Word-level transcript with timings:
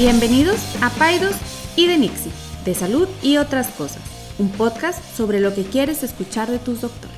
Bienvenidos 0.00 0.56
a 0.80 0.88
Paidos 0.88 1.34
y 1.76 1.86
de 1.86 1.98
Nixie, 1.98 2.32
de 2.64 2.74
salud 2.74 3.06
y 3.22 3.36
otras 3.36 3.66
cosas, 3.66 4.00
un 4.38 4.48
podcast 4.48 4.98
sobre 5.14 5.40
lo 5.40 5.54
que 5.54 5.62
quieres 5.62 6.02
escuchar 6.02 6.50
de 6.50 6.58
tus 6.58 6.80
doctores. 6.80 7.14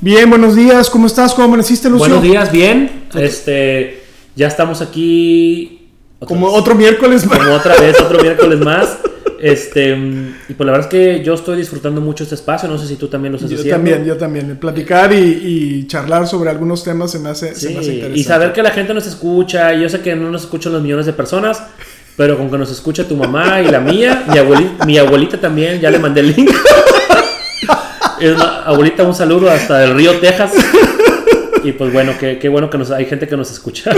Bien, 0.00 0.30
buenos 0.30 0.54
días, 0.54 0.88
¿cómo 0.88 1.08
estás? 1.08 1.34
¿Cómo 1.34 1.48
amaneciste, 1.48 1.90
Lucio? 1.90 2.06
Buenos 2.06 2.22
días, 2.22 2.52
bien. 2.52 3.06
Este, 3.16 4.04
ya 4.36 4.46
estamos 4.46 4.82
aquí. 4.82 5.88
otra 6.20 6.28
Como 6.28 6.46
vez. 6.46 6.60
otro 6.60 6.76
miércoles 6.76 7.26
más. 7.26 7.38
Como 7.38 7.54
otra 7.54 7.76
vez, 7.76 8.00
otro 8.00 8.22
miércoles 8.22 8.60
más. 8.60 8.98
Este, 9.42 9.96
mm, 9.96 10.34
y 10.50 10.54
pues 10.54 10.64
la 10.64 10.72
verdad 10.72 10.86
es 10.86 10.90
que 11.18 11.24
yo 11.24 11.34
estoy 11.34 11.56
disfrutando 11.56 12.00
mucho 12.00 12.22
este 12.22 12.36
espacio. 12.36 12.68
No 12.68 12.78
sé 12.78 12.86
si 12.86 12.94
tú 12.94 13.08
también 13.08 13.32
lo 13.32 13.36
estás 13.38 13.50
Yo 13.50 13.56
haciendo. 13.58 13.76
también, 13.76 14.04
yo 14.04 14.16
también. 14.16 14.56
Platicar 14.56 15.12
y, 15.12 15.16
y 15.18 15.86
charlar 15.88 16.28
sobre 16.28 16.48
algunos 16.50 16.84
temas 16.84 17.10
se 17.10 17.18
me 17.18 17.28
hace, 17.30 17.52
se 17.54 17.68
Sí, 17.68 17.74
me 17.74 17.80
hace 17.80 17.94
interesante. 17.94 18.20
y 18.20 18.22
saber 18.24 18.52
que 18.52 18.62
la 18.62 18.70
gente 18.70 18.94
nos 18.94 19.06
escucha. 19.06 19.72
Yo 19.74 19.88
sé 19.88 20.00
que 20.00 20.14
no 20.14 20.30
nos 20.30 20.42
escuchan 20.42 20.72
los 20.72 20.80
millones 20.80 21.06
de 21.06 21.12
personas, 21.12 21.60
pero 22.16 22.38
con 22.38 22.50
que 22.52 22.56
nos 22.56 22.70
escucha 22.70 23.02
tu 23.08 23.16
mamá 23.16 23.60
y 23.60 23.68
la 23.68 23.80
mía, 23.80 24.24
mi 24.30 24.38
abuelita, 24.38 24.86
mi 24.86 24.96
abuelita 24.98 25.40
también, 25.40 25.80
ya 25.80 25.90
le 25.90 25.98
mandé 25.98 26.20
el 26.20 26.28
link. 26.36 26.50
Es 28.20 28.36
abuelita, 28.64 29.02
un 29.02 29.14
saludo 29.16 29.50
hasta 29.50 29.82
el 29.82 29.94
río 29.96 30.12
Texas. 30.20 30.52
Y 31.64 31.72
pues 31.72 31.92
bueno, 31.92 32.12
qué, 32.18 32.38
qué 32.38 32.48
bueno 32.48 32.68
que 32.70 32.78
nos, 32.78 32.90
hay 32.90 33.04
gente 33.06 33.26
que 33.28 33.36
nos 33.36 33.50
escucha. 33.52 33.90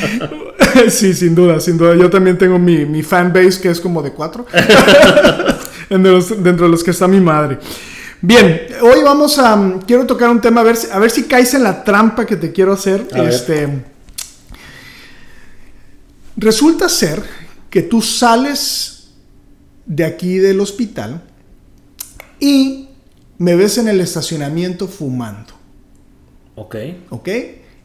sí, 0.88 1.14
sin 1.14 1.34
duda, 1.34 1.60
sin 1.60 1.78
duda. 1.78 1.94
Yo 1.94 2.10
también 2.10 2.36
tengo 2.38 2.58
mi, 2.58 2.84
mi 2.86 3.02
fan 3.02 3.32
base 3.32 3.60
que 3.60 3.70
es 3.70 3.80
como 3.80 4.02
de 4.02 4.12
cuatro. 4.12 4.46
dentro, 5.88 6.10
de 6.10 6.16
los, 6.16 6.42
dentro 6.42 6.66
de 6.66 6.70
los 6.72 6.82
que 6.82 6.90
está 6.90 7.06
mi 7.08 7.20
madre. 7.20 7.58
Bien, 8.20 8.66
hoy 8.80 9.02
vamos 9.02 9.38
a. 9.38 9.56
mm, 9.56 9.80
Quiero 9.86 10.06
tocar 10.06 10.30
un 10.30 10.40
tema, 10.40 10.60
a 10.60 10.64
ver, 10.64 10.76
si- 10.76 10.88
a 10.90 10.98
ver 10.98 11.10
si 11.10 11.24
caes 11.24 11.54
en 11.54 11.62
la 11.64 11.82
trampa 11.84 12.24
que 12.24 12.36
te 12.36 12.52
quiero 12.52 12.72
hacer. 12.72 13.06
A 13.12 13.22
ver. 13.22 13.32
Este. 13.32 13.68
Resulta 16.36 16.88
ser 16.88 17.22
que 17.70 17.82
tú 17.82 18.00
sales 18.00 19.08
de 19.86 20.04
aquí 20.04 20.38
del 20.38 20.60
hospital 20.60 21.22
y 22.40 22.88
me 23.38 23.54
ves 23.56 23.78
en 23.78 23.88
el 23.88 24.00
estacionamiento 24.00 24.88
fumando. 24.88 25.52
Ok. 26.56 26.76
¿Ok? 27.10 27.28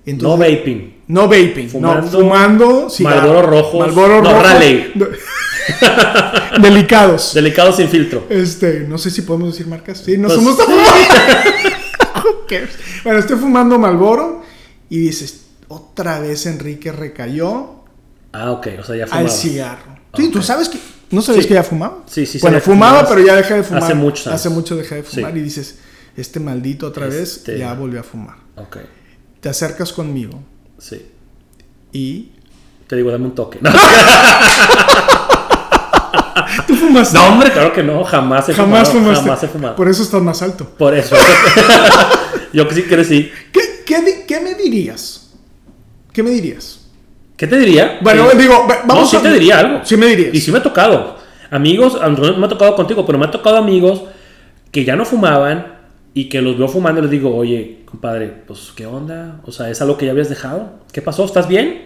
no 0.06 0.38
vaping. 0.38 1.02
No 1.08 1.24
vaping, 1.28 1.70
Fumando 1.70 2.02
no 2.02 2.08
fumando. 2.20 2.90
cigarro. 2.90 3.16
Marlboro 3.18 3.48
rojos. 3.48 3.80
Marlboro 3.80 4.22
No, 4.22 4.30
rojos. 4.32 4.44
Raleigh. 4.44 4.94
Delicados. 6.62 7.34
Delicado 7.34 7.72
sin 7.74 7.90
filtro. 7.90 8.26
Este, 8.30 8.82
no 8.88 8.98
sé 8.98 9.10
si 9.12 9.22
podemos 9.24 9.52
decir 9.52 9.68
marcas. 9.68 10.00
Sí, 10.06 10.18
no 10.18 10.28
Pues- 10.28 10.40
somos 10.40 10.58
tan 10.58 10.68
cares? 12.48 12.70
Bueno, 13.04 13.20
estoy 13.20 13.38
fumando 13.38 13.78
Malboro 13.78 14.42
y 14.90 15.00
dices, 15.00 15.42
otra 15.68 16.20
vez 16.20 16.46
Enrique 16.46 16.92
recayó 16.92 17.76
Ah, 18.34 18.52
ok. 18.52 18.68
O 18.80 18.84
sea, 18.84 18.96
ya 18.96 19.04
al 19.04 19.10
fumaba. 19.10 19.30
cigarro. 19.30 19.98
Sí, 20.16 20.30
tú 20.30 20.40
Ok. 20.40 20.46
sabes 20.46 20.70
que. 20.70 20.78
¿No 21.10 21.22
sabías 21.22 21.44
Sí. 21.44 21.48
que 21.50 21.54
ya 21.56 21.64
fumaba? 21.64 22.04
Sí, 22.06 22.26
sí, 22.26 22.40
Bueno, 22.42 22.60
fumaba, 22.60 23.08
pero 23.08 23.26
ya 23.26 23.36
dejé 23.36 23.54
de 23.56 23.64
fumar. 23.64 23.84
Hace 23.84 23.94
muchos 23.94 24.28
años. 24.28 24.40
Hace 24.40 24.50
mucho 24.50 24.76
dejé 24.76 24.96
de 24.96 25.04
Sí. 25.04 25.16
fumar 25.16 25.36
y 25.38 25.42
dices, 25.42 25.80
este 26.18 26.40
maldito 26.40 26.88
otra 26.88 27.08
vez 27.08 27.38
Este- 27.38 27.58
ya 27.58 27.74
volvió 27.74 28.02
a 28.02 28.04
fumar. 28.04 28.36
Ok. 28.58 28.78
Te 29.40 29.50
acercas 29.50 29.92
conmigo 29.94 30.40
Sí. 30.78 31.06
y. 31.92 32.32
Te 32.88 32.96
digo, 32.96 33.12
dame 33.12 33.26
un 33.26 33.36
toque. 33.36 33.60
No, 33.62 33.70
Tú 36.66 36.76
fumas. 36.76 37.14
No, 37.14 37.28
hombre, 37.28 37.52
claro 37.52 37.74
que 37.74 37.84
no. 37.84 38.04
Jamás 38.04 38.48
he 38.50 38.54
jamás 38.54 38.90
fumado. 38.90 39.04
fumaste. 39.06 39.24
Jamás 39.26 39.44
he 39.44 39.48
fumado. 39.48 39.76
Por 39.76 39.88
eso 39.90 40.04
estás 40.04 40.22
más 40.22 40.42
alto. 40.42 40.66
Por 40.78 40.94
eso. 40.94 41.16
Yo 42.54 42.68
que 42.68 42.76
sí 42.76 42.84
crecí. 42.84 43.32
¿Qué, 43.52 43.84
qué, 44.28 44.40
me 44.40 44.54
dirías? 44.56 45.32
¿Qué 46.14 46.24
me 46.24 46.30
dirías? 46.32 46.80
¿Qué 47.36 47.48
te 47.48 47.58
diría? 47.58 48.00
Bueno, 48.02 48.30
digo, 48.32 48.66
va- 48.70 48.82
vamos 48.86 49.04
no, 49.04 49.10
sí 49.10 49.18
a- 49.18 49.22
te 49.22 49.32
diría 49.32 49.60
algo. 49.60 49.80
Sí 49.84 49.98
me 49.98 50.08
dirías. 50.08 50.34
Y 50.34 50.42
sí 50.42 50.52
me 50.52 50.58
ha 50.60 50.64
tocado. 50.64 51.18
Amigos, 51.52 51.98
no 52.02 52.38
me 52.38 52.46
ha 52.46 52.50
tocado 52.50 52.76
contigo, 52.76 53.06
pero 53.06 53.18
me 53.20 53.26
ha 53.26 53.32
tocado 53.32 53.58
amigos 53.58 54.04
que 54.72 54.84
ya 54.86 54.96
no 54.96 55.06
fumaban 55.06 55.77
y 56.14 56.30
que 56.30 56.42
los 56.42 56.58
veo 56.58 56.68
fumando 56.68 57.00
y 57.00 57.04
les 57.04 57.12
digo, 57.12 57.36
oye, 57.36 57.80
compadre, 57.86 58.34
pues, 58.48 58.72
¿qué 58.76 58.86
onda? 58.86 59.40
O 59.46 59.52
sea, 59.52 59.70
¿es 59.70 59.82
algo 59.82 59.98
que 59.98 60.06
ya 60.06 60.12
habías 60.12 60.30
dejado? 60.30 60.72
¿Qué 60.92 61.02
pasó? 61.02 61.24
¿Estás 61.26 61.48
bien? 61.48 61.86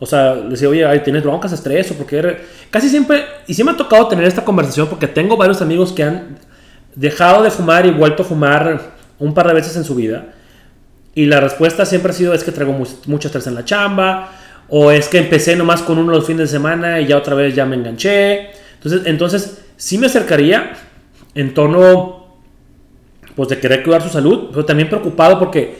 O 0.00 0.06
sea, 0.06 0.34
les 0.34 0.60
decía, 0.60 0.68
oye, 0.68 0.98
¿tienes 1.00 1.22
broncas, 1.22 1.52
estrés? 1.52 1.90
O 1.92 1.94
porque 1.94 2.20
re-?" 2.20 2.40
Casi 2.70 2.88
siempre, 2.88 3.24
y 3.46 3.54
sí 3.54 3.64
me 3.64 3.70
ha 3.70 3.76
tocado 3.76 4.06
tener 4.08 4.24
esta 4.26 4.44
conversación 4.44 4.88
porque 4.88 5.06
tengo 5.06 5.36
varios 5.36 5.62
amigos 5.62 5.92
que 5.92 6.02
han 6.02 6.38
dejado 6.94 7.42
de 7.42 7.50
fumar 7.50 7.86
y 7.86 7.90
vuelto 7.90 8.22
a 8.22 8.26
fumar 8.26 8.80
un 9.18 9.32
par 9.32 9.48
de 9.48 9.54
veces 9.54 9.76
en 9.76 9.84
su 9.84 9.94
vida. 9.94 10.34
Y 11.14 11.26
la 11.26 11.40
respuesta 11.40 11.86
siempre 11.86 12.10
ha 12.10 12.14
sido 12.14 12.34
es 12.34 12.44
que 12.44 12.52
traigo 12.52 12.72
mu- 12.72 12.86
mucho 13.06 13.28
estrés 13.28 13.46
en 13.46 13.54
la 13.54 13.64
chamba, 13.64 14.32
o 14.68 14.90
es 14.90 15.08
que 15.08 15.18
empecé 15.18 15.56
nomás 15.56 15.80
con 15.82 15.96
uno 15.98 16.12
los 16.12 16.26
fines 16.26 16.50
de 16.50 16.58
semana 16.58 17.00
y 17.00 17.06
ya 17.06 17.16
otra 17.16 17.34
vez 17.34 17.54
ya 17.54 17.64
me 17.64 17.76
enganché. 17.76 18.50
Entonces, 18.74 19.02
entonces 19.06 19.64
sí 19.76 19.96
me 19.98 20.06
acercaría 20.06 20.72
en 21.34 21.54
tono 21.54 22.23
pues 23.34 23.48
de 23.48 23.58
querer 23.58 23.82
cuidar 23.82 24.02
su 24.02 24.08
salud, 24.08 24.48
pero 24.50 24.64
también 24.64 24.88
preocupado 24.88 25.38
porque 25.38 25.76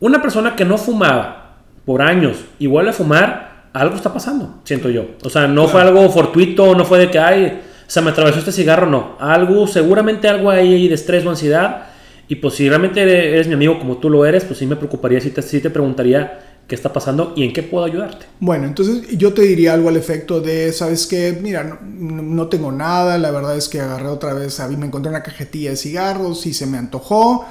una 0.00 0.20
persona 0.20 0.56
que 0.56 0.64
no 0.64 0.78
fumaba 0.78 1.56
por 1.84 2.02
años 2.02 2.36
y 2.58 2.66
vuelve 2.66 2.90
a 2.90 2.92
fumar, 2.92 3.68
algo 3.72 3.94
está 3.96 4.12
pasando, 4.12 4.60
siento 4.64 4.90
yo. 4.90 5.04
O 5.22 5.30
sea, 5.30 5.46
no 5.46 5.68
fue 5.68 5.80
algo 5.82 6.08
fortuito, 6.10 6.74
no 6.74 6.84
fue 6.84 6.98
de 6.98 7.10
que, 7.10 7.18
ay, 7.18 7.60
se 7.86 8.00
me 8.00 8.10
atravesó 8.10 8.38
este 8.38 8.52
cigarro, 8.52 8.86
no. 8.86 9.16
Algo, 9.20 9.66
seguramente 9.66 10.28
algo 10.28 10.50
ahí 10.50 10.88
de 10.88 10.94
estrés 10.94 11.24
o 11.24 11.30
ansiedad. 11.30 11.88
Y 12.28 12.36
pues 12.36 12.54
si 12.54 12.68
realmente 12.68 13.02
eres 13.02 13.46
mi 13.46 13.54
amigo 13.54 13.78
como 13.78 13.98
tú 13.98 14.10
lo 14.10 14.26
eres, 14.26 14.44
pues 14.44 14.58
sí 14.58 14.66
me 14.66 14.76
preocuparía, 14.76 15.20
sí 15.20 15.30
te, 15.30 15.42
sí 15.42 15.60
te 15.60 15.70
preguntaría 15.70 16.40
qué 16.66 16.74
está 16.74 16.92
pasando 16.92 17.32
y 17.36 17.44
en 17.44 17.52
qué 17.52 17.62
puedo 17.62 17.84
ayudarte. 17.84 18.26
Bueno, 18.40 18.66
entonces 18.66 19.16
yo 19.16 19.32
te 19.32 19.42
diría 19.42 19.72
algo 19.74 19.88
al 19.88 19.96
efecto 19.96 20.40
de, 20.40 20.72
¿sabes 20.72 21.06
qué? 21.06 21.38
Mira, 21.40 21.78
no, 21.84 22.48
tengo 22.48 22.72
nada, 22.72 23.18
la 23.18 23.30
verdad 23.30 23.56
es 23.56 23.68
que 23.68 23.80
agarré 23.80 24.08
otra 24.08 24.34
vez, 24.34 24.58
a 24.60 24.68
mí 24.68 24.76
me 24.76 24.86
encontré 24.86 25.10
una 25.10 25.22
cajetilla 25.22 25.70
de 25.70 25.76
cigarros 25.76 26.44
y 26.46 26.52
se 26.54 26.66
me 26.66 26.76
antojó 26.78 27.44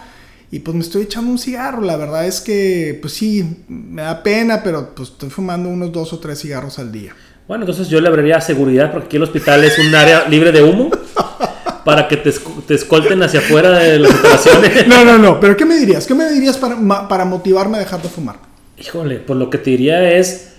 y 0.52 0.60
pues 0.60 0.76
me 0.76 0.82
estoy 0.82 1.04
echando 1.04 1.32
un 1.32 1.40
cigarro, 1.40 1.82
la 1.82 1.96
verdad 1.98 2.26
es 2.28 2.42
que 2.42 2.98
pues 3.02 3.14
sí, 3.14 3.64
me 3.70 4.02
da 4.02 4.22
pena, 4.22 4.62
pero 4.64 4.94
pues 4.94 5.10
estoy 5.10 5.30
fumando 5.30 5.70
unos 5.70 5.92
dos 5.92 6.12
o 6.14 6.20
tres 6.20 6.40
cigarros 6.42 6.78
al 6.80 6.92
día. 6.92 7.16
Bueno, 7.48 7.64
entonces 7.64 7.88
yo 7.90 8.02
le 8.02 8.08
abriría 8.10 8.42
seguridad 8.42 8.92
porque 8.92 9.06
aquí 9.08 9.16
el 9.18 9.24
hospital 9.24 9.64
es 9.64 9.78
un 9.80 9.94
área 9.96 10.28
libre 10.28 10.52
de 10.52 10.64
humo 10.64 10.90
para 11.86 12.08
que 12.08 12.18
te, 12.18 12.32
esco- 12.32 12.64
te 12.66 12.74
escolten 12.76 13.22
hacia 13.24 13.40
afuera 13.40 13.70
de 13.78 14.00
las 14.00 14.12
instalaciones. 14.12 14.88
No, 14.88 15.06
no, 15.06 15.18
no, 15.18 15.40
pero 15.40 15.56
¿qué 15.56 15.66
me 15.66 15.78
dirías? 15.78 16.06
¿Qué 16.06 16.16
me 16.16 16.30
dirías 16.32 16.58
para, 16.58 16.76
para 17.08 17.24
motivarme 17.26 17.78
a 17.78 17.80
dejar 17.82 18.02
de 18.02 18.10
fumar? 18.10 18.38
Híjole, 18.80 19.18
pues 19.20 19.40
lo 19.40 19.50
que 19.50 19.58
te 19.58 19.70
diría 19.72 20.12
es, 20.18 20.54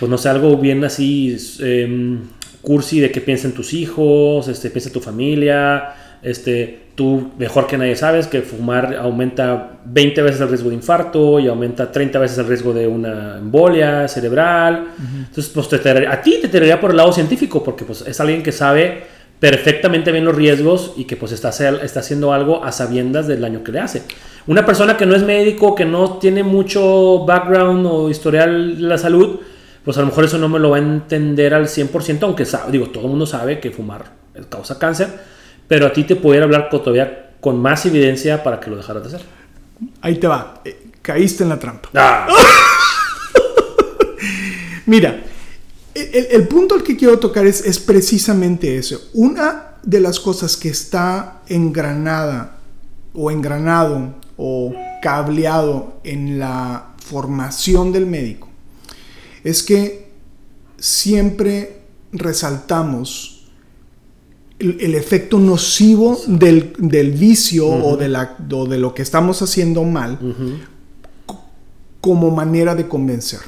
pues 0.00 0.08
no 0.10 0.16
sé, 0.18 0.28
algo 0.28 0.56
bien 0.56 0.82
así, 0.84 1.36
em, 1.60 2.20
cursi 2.62 3.00
de 3.00 3.10
que 3.10 3.20
piensen 3.20 3.52
tus 3.52 3.74
hijos, 3.74 4.48
este, 4.48 4.70
piensa 4.70 4.90
tu 4.90 5.00
familia, 5.00 5.94
este, 6.22 6.84
tú 6.94 7.32
mejor 7.38 7.66
que 7.66 7.76
nadie 7.76 7.94
sabes 7.96 8.26
que 8.26 8.40
fumar 8.40 8.94
aumenta 8.96 9.80
20 9.84 10.22
veces 10.22 10.40
el 10.40 10.48
riesgo 10.48 10.70
de 10.70 10.76
infarto 10.76 11.38
y 11.40 11.48
aumenta 11.48 11.92
30 11.92 12.18
veces 12.18 12.38
el 12.38 12.46
riesgo 12.46 12.72
de 12.72 12.86
una 12.86 13.36
embolia 13.38 14.08
cerebral. 14.08 14.86
Entonces, 15.26 15.52
pues 15.52 15.68
te 15.68 15.78
tiraría- 15.78 16.10
a 16.10 16.22
ti 16.22 16.38
te 16.40 16.48
tiraría 16.48 16.80
por 16.80 16.92
el 16.92 16.96
lado 16.96 17.12
científico 17.12 17.62
porque 17.62 17.84
pues 17.84 18.02
es 18.06 18.18
alguien 18.20 18.42
que 18.42 18.52
sabe 18.52 19.02
perfectamente 19.40 20.10
bien 20.12 20.24
los 20.24 20.34
riesgos 20.34 20.94
y 20.96 21.04
que 21.04 21.16
pues 21.16 21.32
está, 21.32 21.50
está 21.50 22.00
haciendo 22.00 22.32
algo 22.32 22.64
a 22.64 22.72
sabiendas 22.72 23.26
del 23.26 23.42
daño 23.42 23.62
que 23.62 23.72
le 23.72 23.80
hace. 23.80 24.02
Una 24.46 24.66
persona 24.66 24.96
que 24.96 25.06
no 25.06 25.14
es 25.14 25.22
médico, 25.22 25.74
que 25.74 25.84
no 25.86 26.18
tiene 26.18 26.42
mucho 26.42 27.24
background 27.24 27.86
o 27.86 28.10
historial 28.10 28.76
de 28.76 28.82
la 28.82 28.98
salud, 28.98 29.40
pues 29.84 29.96
a 29.96 30.00
lo 30.00 30.06
mejor 30.06 30.24
eso 30.24 30.38
no 30.38 30.48
me 30.48 30.58
lo 30.58 30.70
va 30.70 30.76
a 30.76 30.80
entender 30.80 31.54
al 31.54 31.66
100%, 31.66 32.18
aunque 32.22 32.44
sabe, 32.44 32.72
digo, 32.72 32.88
todo 32.88 33.04
el 33.04 33.10
mundo 33.10 33.26
sabe 33.26 33.60
que 33.60 33.70
fumar 33.70 34.12
causa 34.50 34.78
cáncer, 34.78 35.08
pero 35.68 35.86
a 35.86 35.92
ti 35.92 36.04
te 36.04 36.16
pudiera 36.16 36.44
hablar 36.44 36.68
con- 36.68 36.80
todavía 36.82 37.30
con 37.40 37.58
más 37.60 37.86
evidencia 37.86 38.42
para 38.42 38.60
que 38.60 38.70
lo 38.70 38.76
dejaras 38.76 39.02
de 39.02 39.08
hacer. 39.16 39.26
Ahí 40.02 40.16
te 40.16 40.26
va, 40.26 40.60
eh, 40.64 40.88
caíste 41.02 41.42
en 41.42 41.48
la 41.50 41.58
trampa. 41.58 41.88
Ah, 41.94 42.26
Mira, 44.86 45.22
el, 45.94 46.26
el 46.30 46.48
punto 46.48 46.74
al 46.74 46.82
que 46.82 46.96
quiero 46.96 47.18
tocar 47.18 47.46
es, 47.46 47.64
es 47.64 47.78
precisamente 47.78 48.76
eso. 48.76 49.00
Una 49.14 49.74
de 49.82 50.00
las 50.00 50.20
cosas 50.20 50.56
que 50.56 50.68
está 50.68 51.40
engranada 51.48 52.56
o 53.14 53.30
engranado 53.30 54.14
o 54.36 54.74
cableado 55.02 56.00
en 56.04 56.38
la 56.38 56.94
formación 56.98 57.92
del 57.92 58.06
médico 58.06 58.48
es 59.44 59.62
que 59.62 60.08
siempre 60.78 61.82
resaltamos 62.12 63.46
el, 64.58 64.80
el 64.80 64.94
efecto 64.94 65.38
nocivo 65.38 66.18
del, 66.26 66.72
del 66.78 67.12
vicio 67.12 67.66
o, 67.68 67.96
de 67.96 68.08
la, 68.08 68.36
o 68.52 68.66
de 68.66 68.78
lo 68.78 68.94
que 68.94 69.02
estamos 69.02 69.42
haciendo 69.42 69.84
mal 69.84 70.18
como 72.00 72.30
manera 72.30 72.74
de 72.74 72.88
convencer. 72.88 73.40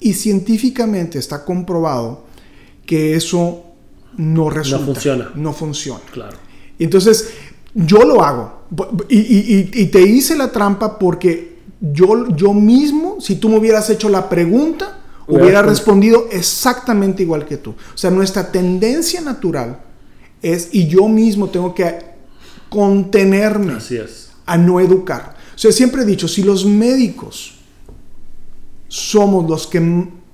Y 0.00 0.12
científicamente 0.12 1.18
está 1.18 1.44
comprobado 1.44 2.26
que 2.84 3.14
eso 3.14 3.64
no 4.16 4.50
resulta. 4.50 4.84
funciona. 4.84 5.30
No 5.34 5.52
funciona. 5.52 6.00
Claro. 6.12 6.38
Entonces, 6.78 7.30
yo 7.76 7.98
lo 8.04 8.22
hago. 8.24 8.62
Y, 9.08 9.18
y- 9.18 9.70
y- 9.72 9.82
y 9.82 9.86
te 9.86 10.00
hice 10.02 10.34
la 10.36 10.50
trampa 10.50 10.98
porque 10.98 11.58
yo, 11.80 12.28
yo 12.34 12.52
mismo, 12.52 13.20
si 13.20 13.36
tú 13.36 13.48
me 13.48 13.58
hubieras 13.58 13.88
hecho 13.90 14.08
la 14.08 14.28
pregunta, 14.28 14.98
Hubiera 15.28 15.60
respondido 15.60 16.28
exactamente 16.30 17.24
igual 17.24 17.46
que 17.46 17.56
tú. 17.56 17.70
O 17.70 17.98
sea, 17.98 18.12
nuestra 18.12 18.52
tendencia 18.52 19.20
natural 19.20 19.80
es, 20.40 20.68
y 20.70 20.86
yo 20.86 21.08
mismo 21.08 21.48
tengo 21.48 21.74
que 21.74 21.98
contenerme 22.68 23.72
Así 23.72 23.96
es. 23.96 24.30
a 24.46 24.56
no 24.56 24.78
educar. 24.78 25.34
O 25.56 25.58
sea, 25.58 25.72
siempre 25.72 26.02
he 26.02 26.04
dicho, 26.04 26.28
si 26.28 26.44
los 26.44 26.64
médicos 26.64 27.54
somos 28.88 29.48
los 29.50 29.66
que 29.66 29.80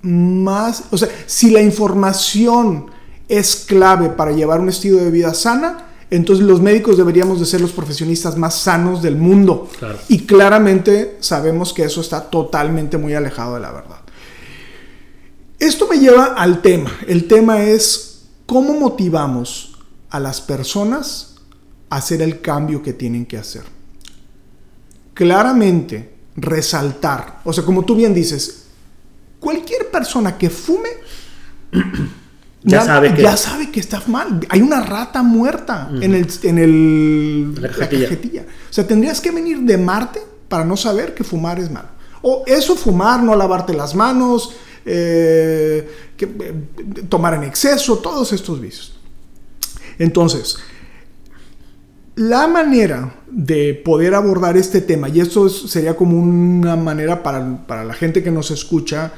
más, 0.02 0.84
o 0.90 0.98
sea, 0.98 1.08
si 1.26 1.50
la 1.50 1.62
información 1.62 2.86
es 3.28 3.56
clave 3.66 4.10
para 4.10 4.32
llevar 4.32 4.60
un 4.60 4.68
estilo 4.68 4.98
de 4.98 5.10
vida 5.10 5.32
sana, 5.32 5.86
entonces 6.12 6.44
los 6.44 6.60
médicos 6.60 6.98
deberíamos 6.98 7.40
de 7.40 7.46
ser 7.46 7.62
los 7.62 7.72
profesionistas 7.72 8.36
más 8.36 8.54
sanos 8.54 9.00
del 9.00 9.16
mundo. 9.16 9.70
Claro. 9.78 9.98
Y 10.08 10.26
claramente 10.26 11.16
sabemos 11.20 11.72
que 11.72 11.84
eso 11.84 12.02
está 12.02 12.28
totalmente 12.28 12.98
muy 12.98 13.14
alejado 13.14 13.54
de 13.54 13.60
la 13.60 13.72
verdad. 13.72 14.00
Esto 15.58 15.88
me 15.88 15.98
lleva 15.98 16.34
al 16.34 16.60
tema. 16.60 16.92
El 17.06 17.26
tema 17.26 17.62
es 17.62 18.24
cómo 18.44 18.78
motivamos 18.78 19.78
a 20.10 20.20
las 20.20 20.42
personas 20.42 21.36
a 21.88 21.96
hacer 21.96 22.20
el 22.20 22.42
cambio 22.42 22.82
que 22.82 22.92
tienen 22.92 23.24
que 23.24 23.38
hacer. 23.38 23.62
Claramente 25.14 26.12
resaltar, 26.36 27.40
o 27.44 27.54
sea, 27.54 27.64
como 27.64 27.86
tú 27.86 27.94
bien 27.94 28.12
dices, 28.12 28.64
cualquier 29.40 29.90
persona 29.90 30.36
que 30.36 30.50
fume 30.50 30.90
Ya 32.64 32.84
sabe 32.84 33.14
que- 33.14 33.22
ya 33.22 33.36
sabe 33.36 33.70
que 33.70 33.80
está 33.80 34.02
mal. 34.06 34.40
Hay 34.48 34.62
una 34.62 34.80
rata 34.82 35.22
muerta 35.22 35.90
en 36.00 36.14
el 36.14 36.26
en 36.44 36.58
el 36.58 37.54
La 37.60 37.68
cajetilla. 37.68 38.04
cajetilla. 38.08 38.42
O 38.70 38.72
sea, 38.72 38.86
tendrías 38.86 39.20
que 39.20 39.30
venir 39.32 39.60
de 39.60 39.76
Marte 39.78 40.20
para 40.48 40.64
no 40.64 40.76
saber 40.76 41.14
que 41.14 41.24
fumar 41.24 41.58
es 41.58 41.70
malo. 41.70 41.88
O 42.22 42.44
eso 42.46 42.76
fumar, 42.76 43.22
no 43.22 43.34
lavarte 43.34 43.72
las 43.74 43.94
manos, 43.96 44.54
eh, 44.84 45.88
que, 46.16 46.24
eh, 46.26 46.54
tomar 47.08 47.34
en 47.34 47.42
exceso, 47.44 47.98
todos 47.98 48.32
estos 48.32 48.60
vicios. 48.60 48.96
Entonces, 49.98 50.56
la 52.14 52.46
manera 52.46 53.14
de 53.30 53.74
poder 53.84 54.14
abordar 54.14 54.56
este 54.56 54.80
tema, 54.82 55.08
y 55.08 55.20
esto 55.20 55.46
es- 55.46 55.70
sería 55.70 55.96
como 55.96 56.18
una 56.18 56.76
manera 56.76 57.22
para, 57.22 57.66
para 57.66 57.84
la 57.84 57.94
gente 57.94 58.22
que 58.22 58.30
nos 58.30 58.50
escucha, 58.50 59.12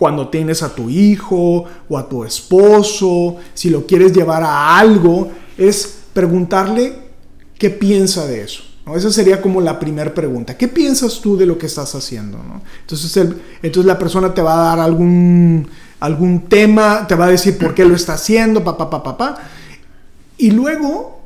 cuando 0.00 0.28
tienes 0.30 0.62
a 0.62 0.74
tu 0.74 0.88
hijo 0.88 1.66
o 1.86 1.98
a 1.98 2.08
tu 2.08 2.24
esposo, 2.24 3.36
si 3.52 3.68
lo 3.68 3.84
quieres 3.86 4.14
llevar 4.14 4.42
a 4.42 4.78
algo, 4.78 5.30
es 5.58 5.96
preguntarle 6.14 6.94
qué 7.58 7.68
piensa 7.68 8.26
de 8.26 8.40
eso. 8.40 8.62
¿no? 8.86 8.96
Esa 8.96 9.10
sería 9.10 9.42
como 9.42 9.60
la 9.60 9.78
primera 9.78 10.14
pregunta. 10.14 10.56
¿Qué 10.56 10.68
piensas 10.68 11.20
tú 11.20 11.36
de 11.36 11.44
lo 11.44 11.58
que 11.58 11.66
estás 11.66 11.94
haciendo? 11.94 12.38
no? 12.38 12.62
Entonces, 12.80 13.14
el- 13.18 13.36
entonces 13.62 13.84
la 13.86 13.98
persona 13.98 14.32
te 14.32 14.40
va 14.40 14.54
a 14.54 14.64
dar 14.70 14.80
algún, 14.80 15.68
algún 16.00 16.48
tema, 16.48 17.06
te 17.06 17.14
va 17.14 17.26
a 17.26 17.30
decir 17.30 17.58
por 17.58 17.74
qué 17.74 17.84
lo 17.84 17.94
está 17.94 18.14
haciendo, 18.14 18.64
papá, 18.64 18.88
papá, 18.88 19.16
papá. 19.18 19.38
Y 20.38 20.50
luego, 20.52 21.20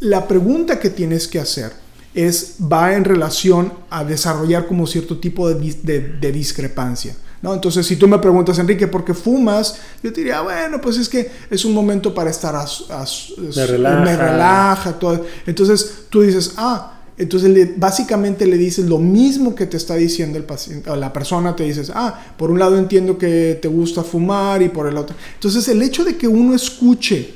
la 0.00 0.26
pregunta 0.26 0.80
que 0.80 0.88
tienes 0.88 1.28
que 1.28 1.38
hacer 1.38 1.72
es, 2.14 2.56
va 2.60 2.94
en 2.94 3.04
relación 3.04 3.74
a 3.90 4.04
desarrollar 4.04 4.66
como 4.66 4.86
cierto 4.86 5.18
tipo 5.18 5.50
de, 5.50 5.74
de- 5.82 6.00
de 6.18 6.32
discrepancia. 6.32 7.14
¿No? 7.42 7.54
Entonces, 7.54 7.86
si 7.86 7.96
tú 7.96 8.08
me 8.08 8.18
preguntas, 8.18 8.58
Enrique, 8.58 8.86
¿por 8.88 9.04
qué 9.04 9.14
fumas? 9.14 9.76
Yo 10.02 10.12
te 10.12 10.20
diría, 10.20 10.40
bueno, 10.40 10.80
pues 10.80 10.96
es 10.98 11.08
que 11.08 11.30
es 11.50 11.64
un 11.64 11.72
momento 11.74 12.12
para 12.14 12.30
estar 12.30 12.54
a, 12.56 12.64
Me 13.54 13.66
relaja. 13.66 14.00
me 14.04 14.16
relaja, 14.16 14.92
todo. 14.98 15.24
Entonces, 15.46 16.04
tú 16.10 16.22
dices, 16.22 16.54
ah, 16.56 16.94
entonces 17.16 17.50
le- 17.50 17.74
básicamente 17.76 18.46
le 18.46 18.56
dices 18.56 18.86
lo 18.86 18.98
mismo 18.98 19.54
que 19.54 19.66
te 19.66 19.76
está 19.76 19.94
diciendo 19.96 20.38
el 20.38 20.44
paciente, 20.44 20.88
o 20.90 20.96
la 20.96 21.12
persona 21.12 21.54
te 21.56 21.64
dices, 21.64 21.90
ah, 21.94 22.18
por 22.36 22.50
un 22.50 22.58
lado 22.58 22.78
entiendo 22.78 23.18
que 23.18 23.58
te 23.60 23.66
gusta 23.68 24.02
fumar 24.04 24.62
y 24.62 24.68
por 24.68 24.86
el 24.88 24.96
otro. 24.96 25.16
Entonces, 25.34 25.66
el 25.68 25.82
hecho 25.82 26.04
de 26.04 26.16
que 26.16 26.28
uno 26.28 26.54
escuche 26.54 27.34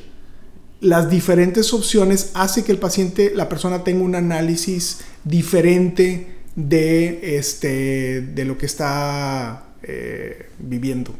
las 0.80 1.08
diferentes 1.10 1.72
opciones 1.72 2.30
hace 2.34 2.64
que 2.64 2.72
el 2.72 2.78
paciente, 2.78 3.32
la 3.34 3.48
persona 3.48 3.84
tenga 3.84 4.02
un 4.04 4.14
análisis 4.16 4.98
diferente 5.24 6.38
de, 6.56 7.38
este, 7.38 8.20
de 8.20 8.44
lo 8.44 8.58
que 8.58 8.66
está 8.66 9.64
eh, 9.82 10.46
viviendo. 10.58 11.14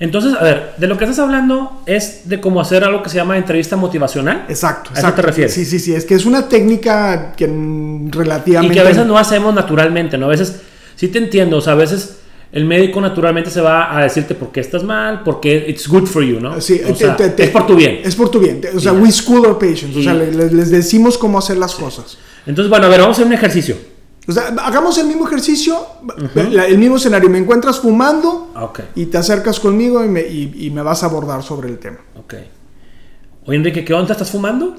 Entonces, 0.00 0.34
a 0.34 0.42
ver, 0.42 0.72
de 0.76 0.86
lo 0.88 0.98
que 0.98 1.04
estás 1.04 1.20
hablando 1.20 1.82
es 1.86 2.28
de 2.28 2.40
cómo 2.40 2.60
hacer 2.60 2.82
algo 2.82 3.02
que 3.02 3.10
se 3.10 3.16
llama 3.16 3.36
entrevista 3.36 3.76
motivacional. 3.76 4.44
Exacto, 4.48 4.90
¿A 4.90 4.92
eso 4.94 5.00
exacto. 5.02 5.20
te 5.20 5.22
refieres? 5.28 5.54
Sí, 5.54 5.64
sí, 5.64 5.78
sí. 5.78 5.94
Es 5.94 6.04
que 6.04 6.14
es 6.14 6.26
una 6.26 6.48
técnica 6.48 7.32
que 7.36 7.46
mm, 7.46 8.08
Y 8.08 8.10
relativamente. 8.10 8.74
que 8.74 8.80
a 8.80 8.84
veces 8.84 9.06
no 9.06 9.16
hacemos 9.16 9.54
naturalmente, 9.54 10.18
¿no? 10.18 10.26
A 10.26 10.30
veces, 10.30 10.60
sí 10.96 11.08
te 11.08 11.18
entiendo, 11.18 11.58
o 11.58 11.60
sea, 11.60 11.74
a 11.74 11.76
veces 11.76 12.16
el 12.50 12.64
médico 12.64 13.00
naturalmente 13.00 13.50
se 13.50 13.60
va 13.60 13.96
a 13.96 14.02
decirte 14.02 14.34
por 14.34 14.50
qué 14.52 14.60
estás 14.60 14.82
mal, 14.82 15.22
porque 15.24 15.64
it's 15.68 15.86
good 15.88 16.06
for 16.06 16.22
you, 16.24 16.40
¿no? 16.40 16.60
Sí, 16.60 16.80
O 16.88 16.94
sea, 16.94 17.16
te- 17.16 17.30
te- 17.30 17.44
es 17.44 17.50
por 17.50 17.66
tu 17.66 17.76
bien. 17.76 18.00
Es 18.04 18.16
por 18.16 18.30
tu 18.30 18.40
bien. 18.40 18.60
O 18.76 18.80
sea, 18.80 18.92
Y 18.92 18.96
ya. 18.96 19.00
we 19.00 19.12
school 19.12 19.46
our 19.46 19.58
patients. 19.58 19.96
O 19.96 20.02
sea, 20.02 20.12
Y- 20.14 20.18
le- 20.18 20.32
le- 20.32 20.50
les, 20.52 20.70
decimos 20.70 21.16
cómo 21.16 21.38
hacer 21.38 21.56
las 21.56 21.74
cosas. 21.74 22.18
Entonces, 22.46 22.68
bueno, 22.68 22.86
a 22.86 22.88
ver, 22.88 23.00
vamos 23.00 23.16
a 23.16 23.20
hacer 23.20 23.26
un 23.28 23.32
ejercicio. 23.32 23.76
O 24.26 24.32
sea, 24.32 24.48
hagamos 24.64 24.96
el 24.98 25.06
mismo 25.06 25.26
ejercicio, 25.26 25.76
la- 26.50 26.66
el 26.66 26.78
mismo 26.78 26.96
escenario. 26.96 27.28
Me 27.28 27.38
encuentras 27.38 27.78
fumando 27.80 28.50
y 28.94 29.06
te 29.06 29.18
acercas 29.18 29.60
conmigo 29.60 30.02
y 30.04 30.08
me, 30.08 30.22
y- 30.22 30.66
y 30.66 30.70
me 30.70 30.80
vas 30.82 31.02
a 31.02 31.06
abordar 31.06 31.42
sobre 31.42 31.68
el 31.68 31.78
tema. 31.78 31.98
ok. 32.16 32.34
Oye, 33.46 33.58
Enrique, 33.58 33.84
¿qué 33.84 33.92
onda? 33.92 34.12
¿Estás 34.12 34.30
fumando? 34.30 34.74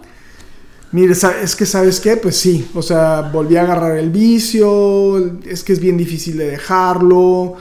Mire, 0.92 1.13
es 1.44 1.56
que 1.56 1.65
sabes 1.68 2.00
qué, 2.00 2.18
pues 2.18 2.36
sí, 2.38 2.68
o 2.74 2.81
sea, 2.81 3.21
volví 3.33 3.57
a 3.57 3.62
agarrar 3.63 3.97
el 3.97 4.09
vicio, 4.09 5.18
es 5.45 5.63
que 5.63 5.74
es 5.74 5.80
bien 5.80 5.97
difícil 5.97 6.38
de 6.38 6.50
dejarlo, 6.51 7.56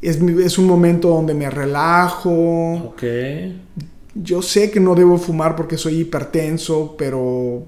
es, 0.00 0.16
es 0.20 0.56
un 0.56 0.66
momento 0.66 1.08
donde 1.08 1.34
me 1.34 1.50
relajo, 1.50 2.74
Ok. 2.86 3.02
yo 4.14 4.40
sé 4.40 4.70
que 4.70 4.80
no 4.80 4.94
debo 4.94 5.18
fumar 5.18 5.56
porque 5.56 5.76
soy 5.76 6.00
hipertenso, 6.00 6.94
pero, 6.96 7.66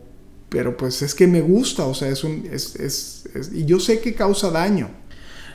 pero 0.49 0.77
pues 0.77 1.03
es 1.03 1.15
que 1.15 1.27
me 1.27 1.41
gusta, 1.41 1.85
o 1.85 1.95
sea, 1.95 2.09
es 2.09 2.23
un, 2.25 2.47
es, 2.51 2.77
es- 2.77 3.22
es- 3.35 3.53
y 3.53 3.65
yo 3.65 3.81
sé 3.81 4.01
que 4.01 4.15
causa 4.15 4.51
daño. 4.51 4.91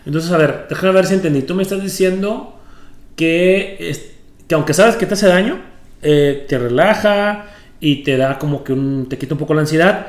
Entonces, 0.06 0.32
a 0.32 0.38
ver, 0.38 0.66
déjame 0.70 0.94
ver 0.94 1.06
si 1.06 1.16
entendí. 1.16 1.42
Tú 1.42 1.56
me 1.56 1.64
estás 1.64 1.82
diciendo 1.84 2.60
que, 3.16 3.78
es- 3.80 4.02
que 4.48 4.56
aunque 4.56 4.74
sabes 4.74 4.96
que 4.96 5.06
te 5.06 5.14
hace 5.16 5.28
daño, 5.28 5.62
eh, 6.02 6.46
te 6.48 6.58
relaja 6.58 7.48
y 7.80 8.04
te 8.04 8.18
da 8.18 8.40
como 8.40 8.64
que 8.64 8.74
un, 8.74 9.08
te 9.10 9.18
quita 9.18 9.34
un 9.34 9.40
poco 9.40 9.54
la 9.54 9.62
ansiedad, 9.62 10.08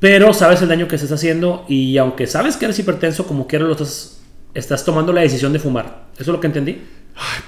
pero 0.00 0.32
sabes 0.34 0.62
el 0.62 0.68
daño 0.68 0.86
que 0.88 0.96
estás 0.96 1.12
haciendo 1.12 1.64
y 1.68 1.96
aunque 1.98 2.26
sabes 2.26 2.56
que 2.56 2.66
eres 2.66 2.78
hipertenso, 2.78 3.26
como 3.26 3.46
quiera 3.46 3.64
lo 3.64 3.72
estás, 3.72 4.18
estás 4.54 4.84
tomando 4.84 5.12
la 5.12 5.22
decisión 5.22 5.52
de 5.52 5.58
fumar. 5.58 6.08
¿Eso 6.14 6.22
es 6.22 6.28
lo 6.28 6.40
que 6.40 6.46
entendí? 6.48 6.82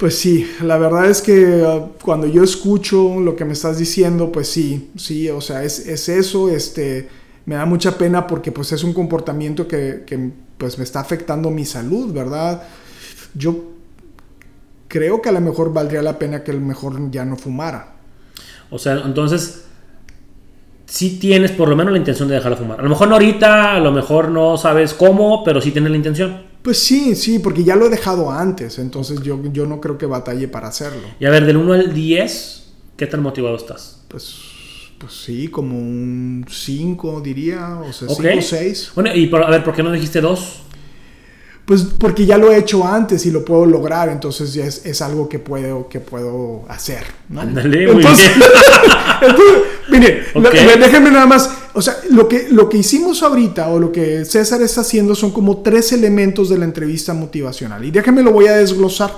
Pues 0.00 0.16
sí, 0.16 0.50
la 0.62 0.78
verdad 0.78 1.08
es 1.08 1.22
que 1.22 1.44
uh, 1.62 1.92
cuando 2.02 2.26
yo 2.26 2.42
escucho 2.42 3.20
lo 3.20 3.36
que 3.36 3.44
me 3.44 3.52
estás 3.52 3.78
diciendo, 3.78 4.32
pues 4.32 4.48
sí, 4.48 4.90
sí, 4.96 5.28
o 5.28 5.40
sea, 5.40 5.62
es, 5.62 5.86
es 5.86 6.08
eso, 6.08 6.50
este, 6.50 7.08
me 7.50 7.56
da 7.56 7.66
mucha 7.66 7.98
pena 7.98 8.28
porque 8.28 8.52
pues 8.52 8.70
es 8.70 8.84
un 8.84 8.92
comportamiento 8.92 9.66
que, 9.66 10.04
que, 10.06 10.30
pues 10.56 10.78
me 10.78 10.84
está 10.84 11.00
afectando 11.00 11.50
mi 11.50 11.64
salud, 11.64 12.12
¿verdad? 12.12 12.62
Yo 13.34 13.72
creo 14.86 15.20
que 15.20 15.30
a 15.30 15.32
lo 15.32 15.40
mejor 15.40 15.72
valdría 15.72 16.00
la 16.00 16.16
pena 16.16 16.44
que 16.44 16.52
a 16.52 16.54
lo 16.54 16.60
mejor 16.60 17.10
ya 17.10 17.24
no 17.24 17.36
fumara. 17.36 17.94
O 18.70 18.78
sea, 18.78 19.02
entonces, 19.04 19.64
sí 20.86 21.18
tienes 21.18 21.50
por 21.50 21.68
lo 21.68 21.74
menos 21.74 21.90
la 21.90 21.98
intención 21.98 22.28
de 22.28 22.36
dejar 22.36 22.52
de 22.52 22.58
fumar. 22.58 22.78
A 22.78 22.84
lo 22.84 22.88
mejor 22.88 23.08
no 23.08 23.14
ahorita, 23.14 23.74
a 23.74 23.80
lo 23.80 23.90
mejor 23.90 24.28
no 24.28 24.56
sabes 24.56 24.94
cómo, 24.94 25.42
pero 25.42 25.60
sí 25.60 25.72
tienes 25.72 25.90
la 25.90 25.96
intención. 25.96 26.42
Pues 26.62 26.78
sí, 26.78 27.16
sí, 27.16 27.40
porque 27.40 27.64
ya 27.64 27.74
lo 27.74 27.86
he 27.86 27.90
dejado 27.90 28.30
antes, 28.30 28.78
entonces 28.78 29.22
yo, 29.22 29.40
yo 29.52 29.66
no 29.66 29.80
creo 29.80 29.98
que 29.98 30.06
batalle 30.06 30.46
para 30.46 30.68
hacerlo. 30.68 31.08
Y 31.18 31.24
a 31.24 31.30
ver, 31.30 31.46
del 31.46 31.56
1 31.56 31.72
al 31.72 31.94
10, 31.94 32.72
¿qué 32.96 33.08
tan 33.08 33.22
motivado 33.22 33.56
estás? 33.56 34.04
Pues, 34.06 34.49
pues 35.00 35.14
sí, 35.24 35.48
como 35.48 35.78
un 35.78 36.44
5 36.48 37.20
diría, 37.22 37.78
o 37.88 37.90
sea, 37.92 38.06
Ok. 38.08 38.20
5 38.22 38.38
o 38.38 38.42
6. 38.42 38.92
Bueno, 38.94 39.14
y 39.14 39.26
por- 39.28 39.42
a 39.42 39.48
ver, 39.48 39.64
¿por 39.64 39.74
qué 39.74 39.82
no 39.82 39.90
dijiste 39.90 40.20
2? 40.20 40.62
Pues 41.64 41.82
porque 41.98 42.26
ya 42.26 42.36
lo 42.36 42.50
he 42.52 42.58
hecho 42.58 42.84
antes 42.86 43.24
y 43.26 43.30
lo 43.30 43.44
puedo 43.44 43.64
lograr, 43.64 44.08
entonces 44.08 44.52
ya 44.52 44.64
es, 44.66 44.84
es 44.84 45.00
algo 45.02 45.28
que 45.28 45.38
puedo, 45.38 45.88
que 45.88 46.00
puedo 46.00 46.64
hacer. 46.68 47.04
¿no? 47.28 47.40
Ándale, 47.40 47.86
muy 47.86 48.02
entonces, 48.02 48.28
bien. 48.36 48.50
entonces, 49.22 49.62
mire, 49.88 50.22
Ok. 50.34 50.52
la- 50.52 50.76
déjenme 50.76 51.10
nada 51.12 51.26
más, 51.26 51.48
o 51.72 51.80
sea, 51.80 51.96
lo 52.10 52.28
que, 52.28 52.48
lo 52.50 52.68
que 52.68 52.78
hicimos 52.78 53.22
ahorita 53.22 53.68
o 53.68 53.78
lo 53.78 53.92
que 53.92 54.24
César 54.24 54.60
está 54.62 54.80
haciendo 54.82 55.14
son 55.14 55.30
como 55.30 55.58
tres 55.62 55.92
elementos 55.92 56.48
de 56.50 56.58
la 56.58 56.64
entrevista 56.66 57.14
motivacional. 57.14 57.84
Y 57.84 57.90
déjenme 57.90 58.22
lo 58.22 58.32
voy 58.32 58.48
a 58.48 58.56
desglosar. 58.56 59.12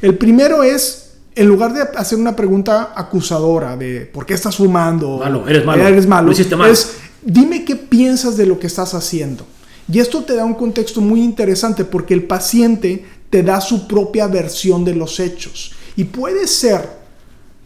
El 0.00 0.16
primero 0.16 0.62
es, 0.62 1.07
en 1.38 1.46
lugar 1.46 1.72
de 1.72 1.82
hacer 1.96 2.18
una 2.18 2.34
pregunta 2.34 2.92
acusadora 2.96 3.76
de 3.76 4.00
¿por 4.00 4.26
qué 4.26 4.34
estás 4.34 4.56
fumando? 4.56 5.18
Malo, 5.18 5.48
eres 5.48 5.64
malo, 5.64 5.86
Eres 5.86 6.06
malo. 6.06 6.26
lo 6.26 6.32
hiciste 6.32 6.56
mal. 6.56 6.68
Es, 6.68 6.96
dime 7.22 7.64
qué 7.64 7.76
piensas 7.76 8.36
de 8.36 8.44
lo 8.44 8.58
que 8.58 8.66
estás 8.66 8.92
haciendo. 8.92 9.46
Y 9.90 10.00
esto 10.00 10.24
te 10.24 10.34
da 10.34 10.44
un 10.44 10.54
contexto 10.54 11.00
muy 11.00 11.22
interesante 11.22 11.84
porque 11.84 12.12
el 12.12 12.24
paciente 12.24 13.04
te 13.30 13.44
da 13.44 13.60
su 13.60 13.86
propia 13.86 14.26
versión 14.26 14.84
de 14.84 14.96
los 14.96 15.20
hechos. 15.20 15.72
Y 15.94 16.04
puede 16.04 16.48
ser 16.48 16.90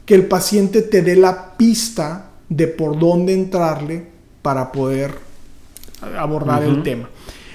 que 0.05 0.15
el 0.17 0.27
paciente 0.27 0.83
te 0.83 1.01
dé 1.01 1.17
la 1.17 1.57
pista 1.57 2.27
de 2.51 2.69
por 2.69 2.99
dónde 2.99 3.33
entrarle 3.33 4.07
para 4.43 4.71
poder 4.71 5.15
abordar 6.19 6.63
el 6.63 6.83
tema. 6.83 7.09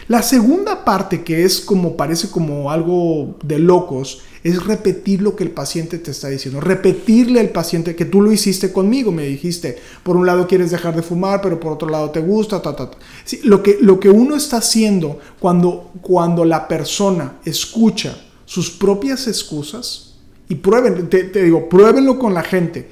La 0.07 0.24
segunda 0.24 0.86
parte, 0.86 1.24
que 1.24 1.43
es 1.43 1.59
como 1.59 1.97
parece 1.97 2.29
como 2.29 2.71
algo 2.71 3.36
de 3.43 3.59
locos, 3.59 4.21
es 4.49 4.65
repetir 4.65 5.21
lo 5.21 5.35
que 5.35 5.43
el 5.43 5.51
paciente 5.51 5.97
te 5.97 6.11
está 6.11 6.29
diciendo. 6.29 6.61
Repetirle 6.61 7.39
al 7.39 7.49
paciente 7.49 7.95
que 7.95 8.05
tú 8.05 8.21
lo 8.21 8.31
hiciste 8.31 8.71
conmigo, 8.71 9.11
me 9.11 9.25
dijiste, 9.25 9.77
por 10.03 10.15
un 10.15 10.25
lado 10.25 10.47
quieres 10.47 10.71
dejar 10.71 10.95
de 10.95 11.01
fumar, 11.01 11.41
pero 11.41 11.59
por 11.59 11.73
otro 11.73 11.89
lado 11.89 12.11
te 12.11 12.19
gusta, 12.19 12.61
ta, 12.61 12.75
ta, 12.75 12.89
ta. 12.91 12.97
lo, 13.43 13.61
que, 13.61 13.77
lo 13.81 13.99
que 13.99 14.09
uno 14.09 14.35
está 14.35 14.57
haciendo 14.57 15.19
cuando, 15.39 15.91
cuando 16.01 16.45
la 16.45 16.67
persona 16.67 17.39
escucha 17.45 18.17
sus 18.45 18.71
propias 18.71 19.27
excusas, 19.27 20.03
y 20.49 20.55
prueben, 20.55 21.09
te 21.09 21.43
digo, 21.43 21.67
pruébenlo 21.67 22.17
con 22.17 22.33
la 22.33 22.41
gente. 22.41 22.89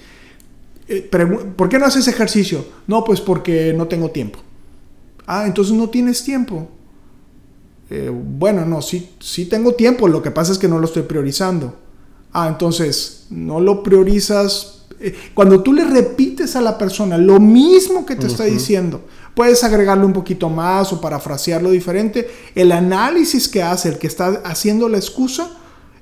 Eh, 0.87 1.09
¿Por 1.55 1.69
qué 1.69 1.79
no 1.79 1.85
haces 1.85 2.07
ejercicio? 2.07 2.65
No, 2.87 3.03
pues 3.03 3.21
porque 3.21 3.73
no 3.73 3.87
tengo 3.87 4.11
tiempo. 4.11 4.39
Ah, 5.25 5.45
entonces 5.47 5.73
no 5.73 5.89
tienes 5.89 6.23
tiempo. 6.23 6.69
Eh, 7.89 8.11
bueno, 8.11 8.65
no, 8.65 8.81
sí, 8.81 9.11
sí 9.19 9.45
tengo 9.45 9.73
tiempo, 9.73 10.07
lo 10.07 10.21
que 10.21 10.31
pasa 10.31 10.51
es 10.51 10.57
que 10.57 10.67
no 10.67 10.79
lo 10.79 10.85
estoy 10.85 11.03
priorizando. 11.03 11.75
Ah, 12.33 12.47
entonces, 12.47 13.27
no 13.29 13.59
lo 13.59 13.83
priorizas. 13.83 14.85
Eh, 14.99 15.15
cuando 15.33 15.61
tú 15.61 15.73
le 15.73 15.85
repites 15.85 16.55
a 16.55 16.61
la 16.61 16.77
persona 16.77 17.17
lo 17.17 17.39
mismo 17.39 18.05
que 18.05 18.15
te 18.15 18.27
está 18.27 18.43
diciendo, 18.43 19.01
puedes 19.35 19.63
agregarle 19.63 20.05
un 20.05 20.13
poquito 20.13 20.49
más 20.49 20.91
o 20.91 20.99
parafrasearlo 20.99 21.71
diferente. 21.71 22.27
El 22.55 22.71
análisis 22.71 23.47
que 23.47 23.63
hace, 23.63 23.89
el 23.89 23.97
que 23.97 24.07
está 24.07 24.41
haciendo 24.43 24.89
la 24.89 24.97
excusa, 24.97 25.49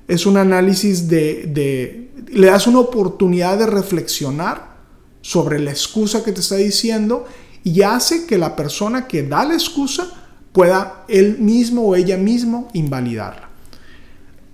es 0.08 0.26
un 0.26 0.36
análisis 0.36 1.08
de, 1.08 1.44
de 1.46 2.10
le 2.28 2.48
das 2.48 2.66
una 2.66 2.80
oportunidad 2.80 3.58
de 3.58 3.66
reflexionar 3.66 4.74
sobre 5.22 5.58
la 5.58 5.70
excusa 5.70 6.22
que 6.22 6.32
te 6.32 6.40
está 6.40 6.56
diciendo 6.56 7.24
y 7.62 7.82
hace 7.82 8.26
que 8.26 8.36
la 8.36 8.56
persona 8.56 9.06
que 9.06 9.22
da 9.22 9.44
la 9.44 9.54
excusa 9.54 10.23
pueda 10.54 11.04
él 11.08 11.38
mismo 11.40 11.82
o 11.82 11.96
ella 11.96 12.16
mismo 12.16 12.68
invalidarla. 12.74 13.48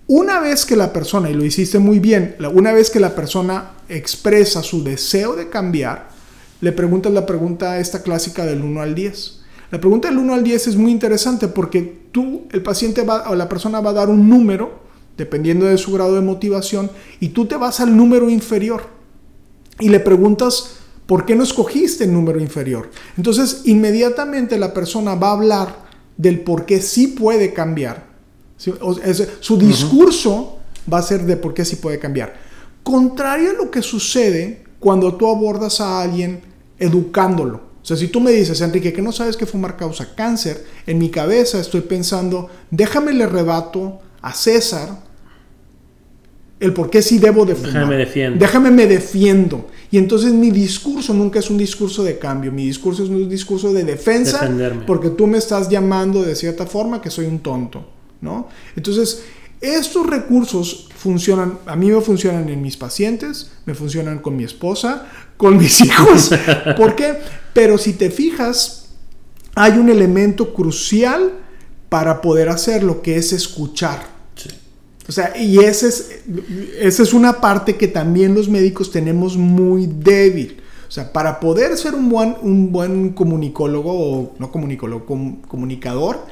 Una 0.07 0.41
vez 0.41 0.65
que 0.65 0.75
la 0.75 0.95
persona, 0.95 1.31
y 1.31 1.35
lo 1.35 1.45
hiciste 1.45 1.79
muy 1.79 2.01
bien, 2.01 2.37
una 2.55 2.73
vez 2.73 2.89
que 2.89 2.99
la 2.99 3.15
persona 3.15 3.73
expresa 3.89 4.63
su 4.63 4.83
deseo 4.83 5.37
de 5.37 5.51
cambiar, 5.51 6.09
le 6.63 6.73
preguntas 6.73 7.13
la 7.13 7.27
pregunta 7.27 7.79
esta 7.79 8.03
clásica 8.03 8.47
del 8.47 8.63
1 8.63 8.81
al 8.81 8.95
10. 8.95 9.41
La 9.71 9.81
pregunta 9.81 10.09
del 10.09 10.17
1 10.17 10.35
al 10.35 10.43
10 10.43 10.69
es 10.69 10.77
muy 10.77 10.91
interesante 10.91 11.49
porque 11.49 12.09
tú, 12.11 12.49
el 12.51 12.63
paciente 12.63 13.05
va, 13.05 13.29
o 13.31 13.35
la 13.35 13.49
persona 13.49 13.81
va 13.81 13.91
a 13.91 13.95
dar 13.95 14.09
un 14.09 14.29
número, 14.29 14.81
dependiendo 15.19 15.67
de 15.67 15.77
su 15.77 15.93
grado 15.93 16.15
de 16.15 16.23
motivación, 16.23 16.91
y 17.21 17.29
tú 17.29 17.45
te 17.45 17.57
vas 17.57 17.79
al 17.79 17.95
número 17.95 18.31
inferior 18.31 18.85
y 19.79 19.91
le 19.91 20.01
preguntas 20.01 20.81
¿Por 21.11 21.25
qué 21.25 21.35
no 21.35 21.43
escogiste 21.43 22.05
el 22.05 22.13
número 22.13 22.39
inferior? 22.39 22.89
Entonces, 23.17 23.63
inmediatamente 23.65 24.57
la 24.57 24.73
persona 24.73 25.17
va 25.17 25.31
a 25.31 25.33
hablar 25.33 25.90
del 26.21 26.41
por 26.41 26.67
qué 26.67 26.83
sí 26.83 27.09
puede 27.09 27.55
cambiar. 27.55 28.05
Su 28.59 29.57
discurso 29.57 30.59
va 30.93 30.99
a 30.99 31.03
ser 31.03 31.25
de 31.25 31.39
por 31.39 31.55
qué 31.55 31.65
sí 31.65 31.77
puede 31.77 31.99
cambiar. 31.99 32.35
Contrario 32.83 33.51
a 33.51 33.55
lo 33.55 33.71
que 33.71 33.81
sucede 33.81 34.65
cuando 34.79 35.15
tú 35.15 35.27
abordas 35.27 35.81
a 35.81 36.03
alguien 36.03 36.43
educándolo. 36.79 37.71
O 37.83 37.85
sea, 37.85 37.97
si 37.97 38.09
tú 38.09 38.21
me 38.21 38.33
dices, 38.33 38.61
Enrique, 38.61 38.93
que 38.93 39.01
no 39.01 39.13
sabes 39.13 39.39
que 39.39 39.47
fumar 39.47 39.79
causa 39.79 40.15
cáncer, 40.15 40.67
en 40.87 40.99
mi 40.99 41.09
cabeza 41.09 41.59
estoy 41.59 41.81
pensando, 41.81 42.51
déjame 42.71 43.15
le 43.15 43.27
rebato 43.27 44.01
a 44.21 44.35
César 44.35 45.03
el 46.61 46.75
por 46.75 46.91
qué 46.91 47.01
sí 47.01 47.19
debo 47.19 47.47
de 47.47 47.55
fumar. 47.55 47.73
Déjame 47.73 47.97
defiendo. 47.97 48.39
Déjame 48.39 48.71
me 48.71 48.87
defiendo. 48.87 49.67
Y 49.91 49.99
entonces 49.99 50.33
mi 50.33 50.51
discurso 50.51 51.15
nunca 51.15 51.39
es 51.39 51.51
un 51.51 51.57
discurso 51.57 52.05
de 52.05 52.19
cambio, 52.19 52.53
mi 52.53 52.67
discurso 52.67 53.03
es 53.03 53.09
un 53.09 53.29
discurso 53.29 53.73
de 53.73 53.83
defensa, 53.83 54.49
porque 54.87 55.11
tú 55.11 55.27
me 55.27 55.39
estás 55.39 55.69
llamando 55.69 56.23
de 56.23 56.37
cierta 56.37 56.67
forma 56.67 57.01
que 57.03 57.11
soy 57.11 57.27
un 57.27 57.41
tonto, 57.41 57.89
¿no? 58.21 58.49
Entonces, 58.77 59.25
estos 59.61 60.07
recursos 60.07 60.89
funcionan, 60.95 61.59
a 61.67 61.75
mí 61.77 61.91
me 61.91 62.01
funcionan 62.01 62.49
en 62.49 62.63
mis 62.63 62.77
pacientes, 62.77 63.53
me 63.65 63.75
funcionan 63.75 64.21
con 64.21 64.37
mi 64.37 64.45
esposa, 64.45 65.07
con 65.37 65.57
mis 65.57 65.81
hijos. 65.85 66.31
¿Por 66.77 66.95
qué? 66.95 67.19
Pero 67.53 67.79
si 67.79 67.95
te 67.95 68.11
fijas, 68.11 68.91
hay 69.55 69.73
un 69.73 69.89
elemento 69.89 70.55
crucial 70.55 71.33
para 71.89 72.21
poder 72.21 72.49
hacer 72.49 72.83
lo 72.83 73.03
que 73.03 73.17
es 73.17 73.33
escuchar. 73.33 74.20
O 75.11 75.13
sea, 75.13 75.37
y 75.37 75.59
esa 75.59 75.89
es, 75.89 76.21
esa 76.79 77.03
es 77.03 77.13
una 77.13 77.41
parte 77.41 77.75
que 77.75 77.89
también 77.89 78.33
los 78.33 78.49
médicos 78.49 78.93
tenemos 78.93 79.37
muy 79.37 79.89
débil. 79.89 80.63
O 80.87 80.91
sea, 80.93 81.13
para 81.13 81.41
poder 81.41 81.77
ser 81.77 81.97
un 81.97 82.09
buen, 82.09 82.37
un 82.43 82.71
buen 82.71 83.09
comunicólogo, 83.09 83.93
o 83.93 84.35
no 84.39 84.53
comunicólogo, 84.53 85.07
comunicador, 85.49 86.27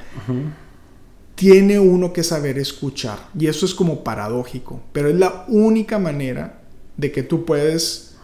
tiene 1.34 1.80
uno 1.80 2.12
que 2.12 2.22
saber 2.22 2.56
escuchar. 2.56 3.18
Y 3.36 3.48
eso 3.48 3.66
es 3.66 3.74
como 3.74 4.04
paradójico, 4.04 4.80
pero 4.92 5.08
es 5.08 5.16
la 5.16 5.44
única 5.48 5.98
manera 5.98 6.60
de 6.96 7.10
que 7.10 7.24
tú 7.24 7.44
puedes 7.44 8.14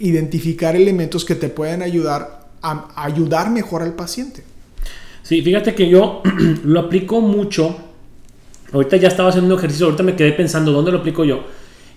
identificar 0.00 0.74
elementos 0.74 1.24
que 1.24 1.36
te 1.36 1.48
pueden 1.48 1.82
ayudar 1.82 2.48
a 2.62 2.90
ayudar 2.96 3.48
mejor 3.48 3.82
al 3.82 3.94
paciente. 3.94 4.42
Sí, 5.22 5.40
fíjate 5.40 5.72
que 5.76 5.88
yo 5.88 6.20
lo 6.64 6.80
aplico 6.80 7.20
mucho 7.20 7.91
Ahorita 8.72 8.96
ya 8.96 9.08
estaba 9.08 9.28
haciendo 9.28 9.54
un 9.54 9.58
ejercicio, 9.58 9.86
ahorita 9.86 10.02
me 10.02 10.16
quedé 10.16 10.32
pensando 10.32 10.72
dónde 10.72 10.92
lo 10.92 10.98
aplico 10.98 11.24
yo. 11.24 11.44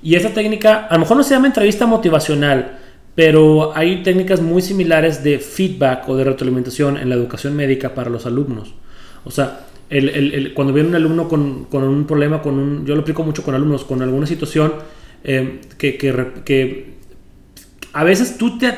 Y 0.04 0.16
esa 0.16 0.30
técnica, 0.34 0.88
a 0.88 0.94
lo 0.96 1.02
mejor 1.02 1.18
no 1.18 1.24
se 1.24 1.34
llama 1.34 1.48
entrevista 1.48 1.86
motivacional, 1.86 2.80
pero 3.16 3.76
hay 3.76 4.04
técnicas 4.04 4.42
muy 4.42 4.62
similares 4.62 5.24
de 5.24 5.40
feedback 5.40 6.08
o 6.10 6.16
de 6.16 6.26
retroalimentación 6.26 6.98
en 6.98 7.10
la 7.10 7.16
educación 7.16 7.56
médica 7.56 7.96
para 7.96 8.10
los 8.10 8.26
alumnos. 8.26 8.74
O 9.24 9.32
sea, 9.32 9.62
el, 9.90 10.54
cuando 10.54 10.74
viene 10.74 10.90
un 10.90 10.96
alumno 10.96 11.30
con, 11.30 11.66
con, 11.66 11.84
un 11.84 12.06
problema, 12.06 12.42
con 12.42 12.60
un, 12.60 12.86
yo 12.86 12.96
lo 12.96 13.02
aplico 13.02 13.24
mucho 13.24 13.44
con 13.44 13.56
alumnos, 13.56 13.86
con 13.86 14.02
alguna 14.02 14.28
situación 14.28 14.74
eh, 15.24 15.62
que, 15.78 15.98
que, 15.98 16.32
que, 16.44 16.96
a 17.94 18.04
veces 18.04 18.38
tú 18.38 18.58
te... 18.58 18.74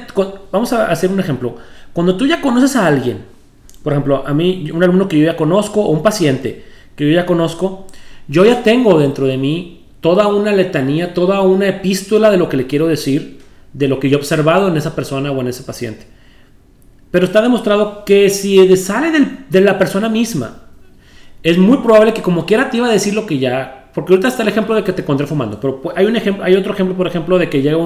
Vamos 0.52 0.72
a 0.74 0.92
hacer 0.92 1.10
un 1.10 1.20
ejemplo. 1.20 1.56
Cuando 1.92 2.16
tú 2.16 2.28
ya 2.28 2.40
conoces 2.40 2.76
a 2.76 2.86
alguien, 2.86 3.18
por 3.82 3.94
ejemplo, 3.94 4.24
a 4.26 4.34
mí, 4.34 4.70
un 4.72 4.84
alumno 4.84 5.08
que 5.08 5.18
yo 5.18 5.26
ya 5.26 5.36
conozco 5.36 5.82
o 5.82 5.90
un 5.90 6.04
paciente, 6.04 6.64
que 6.98 7.08
yo 7.08 7.16
ya 7.16 7.26
conozco, 7.26 7.86
yo 8.28 8.44
ya 8.44 8.64
tengo 8.64 9.00
dentro 9.00 9.28
de 9.28 9.38
mí 9.38 9.86
toda 10.02 10.28
una 10.28 10.52
letanía, 10.52 11.14
toda 11.14 11.42
una 11.42 11.68
epístola 11.68 12.30
de 12.30 12.38
lo 12.38 12.50
que 12.50 12.58
le 12.58 12.68
quiero 12.68 12.88
decir, 12.88 13.40
de 13.72 13.88
lo 13.88 14.00
que 14.00 14.10
yo 14.10 14.18
he 14.18 14.20
observado 14.20 14.68
en 14.68 14.76
esa 14.76 14.96
persona 14.96 15.32
o 15.32 15.40
en 15.40 15.48
ese 15.48 15.64
paciente. 15.64 16.08
Pero 17.12 17.26
está 17.26 17.42
demostrado 17.42 18.04
que 18.04 18.30
si 18.30 18.76
sale 18.76 19.12
de 19.50 19.62
la 19.62 19.78
persona 19.78 20.10
misma, 20.10 20.64
es 21.44 21.58
muy 21.58 21.78
probable 21.78 22.14
que 22.14 22.22
como 22.22 22.46
quiera 22.46 22.70
te 22.70 22.78
iba 22.78 22.88
a 22.88 22.92
decir 22.92 23.14
lo 23.14 23.26
que 23.26 23.38
ya... 23.38 23.90
Porque 23.94 24.14
ahorita 24.14 24.28
está 24.28 24.44
el 24.44 24.50
ejemplo 24.50 24.76
de 24.76 24.84
que 24.84 24.94
te 24.94 25.04
encontré 25.04 25.26
fumando, 25.26 25.60
pero 25.60 25.82
hay, 25.96 26.56
otro 26.56 26.74
ejemplo, 26.74 26.96
por 26.96 27.08
ejemplo, 27.08 27.38
de 27.38 27.50
que 27.50 27.62
llega 27.62 27.78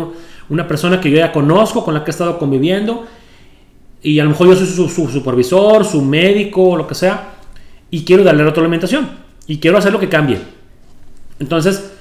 una 0.49 0.67
persona 0.67 0.99
que 0.99 1.09
yo 1.09 1.17
ya 1.17 1.31
conozco, 1.31 1.85
con 1.85 1.93
la 1.93 2.03
que 2.03 2.11
he 2.11 2.13
estado 2.13 2.37
conviviendo, 2.37 3.05
y 4.01 4.19
a 4.19 4.23
lo 4.23 4.31
mejor 4.31 4.47
yo 4.47 4.55
soy 4.55 4.67
su, 4.67 4.89
su 4.89 5.07
supervisor, 5.07 5.85
su 5.85 6.01
médico, 6.01 6.75
lo 6.75 6.85
que 6.85 6.95
sea, 6.95 7.40
y 7.91 8.03
quiero 8.03 8.23
darle 8.23 8.43
retroalimentación 8.43 9.09
y 9.45 9.59
quiero 9.59 9.77
hacer 9.77 9.91
lo 9.91 9.99
que 9.99 10.09
cambie. 10.09 10.39
Entonces, 11.39 11.91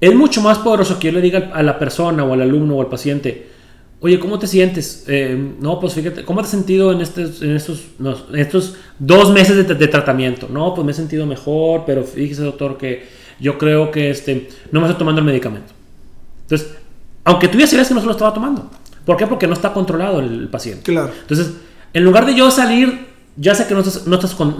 es 0.00 0.14
mucho 0.14 0.40
más 0.42 0.58
poderoso 0.58 0.98
que 0.98 1.08
yo 1.08 1.12
le 1.12 1.20
diga 1.20 1.50
a 1.52 1.62
la 1.62 1.78
persona 1.78 2.24
o 2.24 2.32
al 2.32 2.42
alumno 2.42 2.76
o 2.76 2.80
al 2.80 2.88
paciente, 2.88 3.48
oye, 4.00 4.18
¿cómo 4.18 4.38
te 4.38 4.46
sientes? 4.46 5.04
Eh, 5.08 5.54
no, 5.60 5.80
pues 5.80 5.94
fíjate, 5.94 6.24
¿cómo 6.24 6.40
te 6.40 6.44
has 6.44 6.50
sentido 6.50 6.92
en, 6.92 7.00
estos, 7.00 7.42
en, 7.42 7.56
estos, 7.56 7.84
estos 8.34 8.76
dos 8.98 9.32
meses 9.32 9.66
de, 9.66 9.88
tratamiento? 9.88 10.48
No, 10.50 10.74
pues 10.74 10.84
me 10.84 10.92
he 10.92 10.94
sentido 10.94 11.26
mejor, 11.26 11.84
pero 11.86 12.04
fíjese, 12.04 12.42
doctor, 12.42 12.76
que 12.76 13.06
yo 13.38 13.58
creo 13.58 13.90
que 13.90 14.10
este, 14.10 14.48
no 14.72 14.80
me 14.80 14.86
estoy 14.86 14.98
tomando 14.98 15.20
el 15.20 15.26
medicamento. 15.26 15.72
Entonces, 16.42 16.76
aunque 17.24 17.48
tú 17.48 17.58
ya 17.58 17.66
sabías 17.66 17.88
que 17.88 17.94
no 17.94 18.00
se 18.00 18.06
lo 18.06 18.12
estaba 18.12 18.34
tomando. 18.34 18.70
¿Por 19.04 19.16
qué? 19.16 19.26
Porque 19.26 19.46
no 19.46 19.54
está 19.54 19.72
controlado 19.72 20.20
el, 20.20 20.40
el 20.40 20.48
paciente. 20.48 20.82
Claro. 20.82 21.12
Entonces, 21.20 21.54
en 21.92 22.04
lugar 22.04 22.26
de 22.26 22.34
yo 22.34 22.50
salir 22.50 23.09
ya 23.36 23.54
sé 23.54 23.66
que 23.66 23.74
no 23.74 23.80
estás, 23.80 24.06
no 24.06 24.16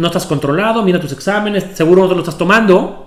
estás, 0.06 0.26
controlado, 0.26 0.82
mira 0.82 1.00
tus 1.00 1.12
exámenes, 1.12 1.66
seguro 1.74 2.02
no 2.02 2.08
te 2.08 2.14
lo 2.14 2.20
estás 2.20 2.38
tomando. 2.38 3.06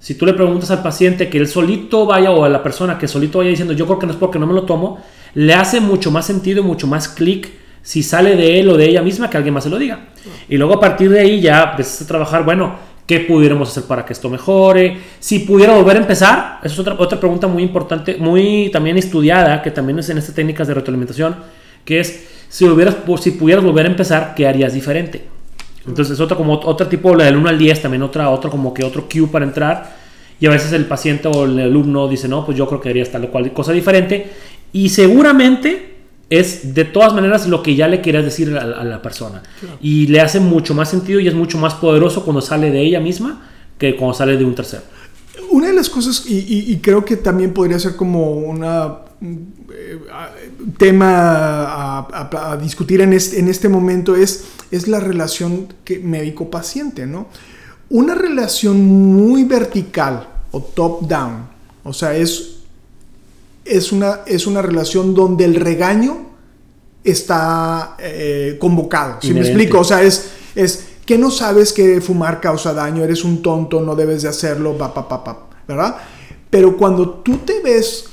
Si 0.00 0.14
tú 0.14 0.26
le 0.26 0.34
preguntas 0.34 0.70
al 0.70 0.82
paciente 0.82 1.30
que 1.30 1.38
él 1.38 1.48
solito 1.48 2.04
vaya 2.06 2.30
o 2.30 2.44
a 2.44 2.48
la 2.48 2.62
persona 2.62 2.98
que 2.98 3.08
solito 3.08 3.38
vaya 3.38 3.50
diciendo 3.50 3.72
yo 3.72 3.86
creo 3.86 3.98
que 3.98 4.06
no 4.06 4.12
es 4.12 4.18
porque 4.18 4.38
no 4.38 4.46
me 4.46 4.52
lo 4.52 4.64
tomo, 4.64 5.02
le 5.34 5.54
hace 5.54 5.80
mucho 5.80 6.10
más 6.10 6.26
sentido 6.26 6.60
y 6.60 6.64
mucho 6.64 6.86
más 6.86 7.08
clic 7.08 7.50
si 7.82 8.02
sale 8.02 8.36
de 8.36 8.60
él 8.60 8.68
o 8.70 8.76
de 8.76 8.86
ella 8.86 9.02
misma 9.02 9.30
que 9.30 9.36
alguien 9.36 9.54
más 9.54 9.64
se 9.64 9.70
lo 9.70 9.78
diga. 9.78 10.08
Y 10.48 10.56
luego 10.56 10.74
a 10.74 10.80
partir 10.80 11.10
de 11.10 11.20
ahí 11.20 11.40
ya 11.40 11.70
empiezas 11.70 12.02
a 12.02 12.06
trabajar, 12.06 12.44
bueno, 12.44 12.74
¿qué 13.06 13.20
pudiéramos 13.20 13.68
hacer 13.68 13.84
para 13.84 14.04
que 14.04 14.14
esto 14.14 14.30
mejore? 14.30 14.98
Si 15.20 15.40
pudiera 15.40 15.74
volver 15.74 15.96
a 15.96 16.00
empezar, 16.00 16.58
esa 16.62 16.74
es 16.74 16.78
otra, 16.78 16.96
otra 16.98 17.20
pregunta 17.20 17.46
muy 17.46 17.62
importante, 17.62 18.16
muy 18.16 18.70
también 18.72 18.96
estudiada, 18.96 19.62
que 19.62 19.70
también 19.70 19.98
es 19.98 20.08
en 20.08 20.18
estas 20.18 20.34
técnicas 20.34 20.66
de 20.66 20.74
retroalimentación, 20.74 21.36
que 21.84 22.00
es 22.00 22.26
si, 22.54 22.64
hubieras, 22.66 22.98
si 23.20 23.32
pudieras 23.32 23.64
volver 23.64 23.84
a 23.84 23.88
empezar, 23.88 24.32
¿qué 24.36 24.46
harías 24.46 24.72
diferente? 24.72 25.24
Entonces, 25.88 26.20
otra 26.20 26.36
como 26.36 26.52
otro 26.54 26.86
tipo, 26.86 27.12
la 27.12 27.24
del 27.24 27.36
1 27.36 27.48
al 27.48 27.58
10, 27.58 27.82
también 27.82 28.04
otra, 28.04 28.30
otro 28.30 28.48
como 28.48 28.72
que 28.72 28.84
otro 28.84 29.08
cue 29.12 29.26
para 29.26 29.44
entrar. 29.44 29.96
Y 30.38 30.46
a 30.46 30.50
veces 30.50 30.72
el 30.72 30.84
paciente 30.84 31.26
o 31.26 31.46
el 31.46 31.58
alumno 31.58 32.06
dice, 32.06 32.28
no, 32.28 32.46
pues 32.46 32.56
yo 32.56 32.68
creo 32.68 32.80
que 32.80 32.90
haría 32.90 33.10
tal 33.10 33.24
o 33.24 33.30
cual 33.32 33.52
cosa 33.52 33.72
diferente. 33.72 34.30
Y 34.72 34.90
seguramente 34.90 35.96
es 36.30 36.76
de 36.76 36.84
todas 36.84 37.12
maneras 37.12 37.48
lo 37.48 37.60
que 37.60 37.74
ya 37.74 37.88
le 37.88 38.00
querías 38.00 38.24
decir 38.24 38.56
a, 38.56 38.84
la 38.84 39.02
persona. 39.02 39.42
Y 39.82 40.06
le 40.06 40.20
hace 40.20 40.38
mucho 40.38 40.74
más 40.74 40.88
sentido 40.88 41.18
y 41.18 41.26
es 41.26 41.34
mucho 41.34 41.58
más 41.58 41.74
poderoso 41.74 42.22
cuando 42.22 42.40
sale 42.40 42.70
de 42.70 42.82
ella 42.82 43.00
misma 43.00 43.42
que 43.78 43.96
cuando 43.96 44.14
sale 44.14 44.36
de 44.36 44.44
un 44.44 44.54
tercero. 44.54 44.84
Una 45.50 45.68
de 45.68 45.74
las 45.74 45.88
cosas, 45.88 46.24
y, 46.26 46.78
creo 46.82 47.04
que 47.04 47.16
también 47.16 47.52
podría 47.52 47.78
ser 47.78 47.96
como 47.96 48.32
una 48.32 48.98
eh, 49.20 49.98
tema 50.78 52.06
a, 52.10 52.58
discutir 52.60 53.00
en 53.00 53.12
este, 53.12 53.38
en 53.38 53.48
este 53.48 53.68
momento, 53.68 54.16
es, 54.16 54.44
es 54.70 54.88
la 54.88 55.00
relación 55.00 55.68
médico-paciente, 56.02 57.06
¿no? 57.06 57.28
Una 57.90 58.14
relación 58.14 58.84
muy 58.84 59.44
vertical 59.44 60.28
o 60.50 60.60
top-down, 60.60 61.46
o 61.84 61.92
sea, 61.92 62.16
es, 62.16 62.56
es, 63.64 63.92
una, 63.92 64.20
es 64.26 64.46
una 64.46 64.62
relación 64.62 65.14
donde 65.14 65.44
el 65.44 65.56
regaño 65.56 66.34
está 67.04 67.96
eh, 67.98 68.56
convocado. 68.58 69.18
¿Sí 69.20 69.34
me 69.34 69.40
explico? 69.40 69.80
O 69.80 69.84
sea, 69.84 70.02
es, 70.02 70.30
es 70.54 70.86
que 71.06 71.18
no 71.18 71.30
sabes 71.30 71.72
que 71.72 72.00
fumar 72.00 72.40
causa 72.40 72.72
daño, 72.72 73.04
eres 73.04 73.24
un 73.24 73.42
tonto, 73.42 73.80
no 73.80 73.94
debes 73.94 74.22
de 74.22 74.28
hacerlo, 74.28 74.76
pa, 74.76 74.92
pa, 74.92 75.08
pa, 75.08 75.46
¿verdad? 75.68 75.96
Pero 76.50 76.76
cuando 76.76 77.08
tú 77.10 77.38
te 77.38 77.60
ves 77.60 78.06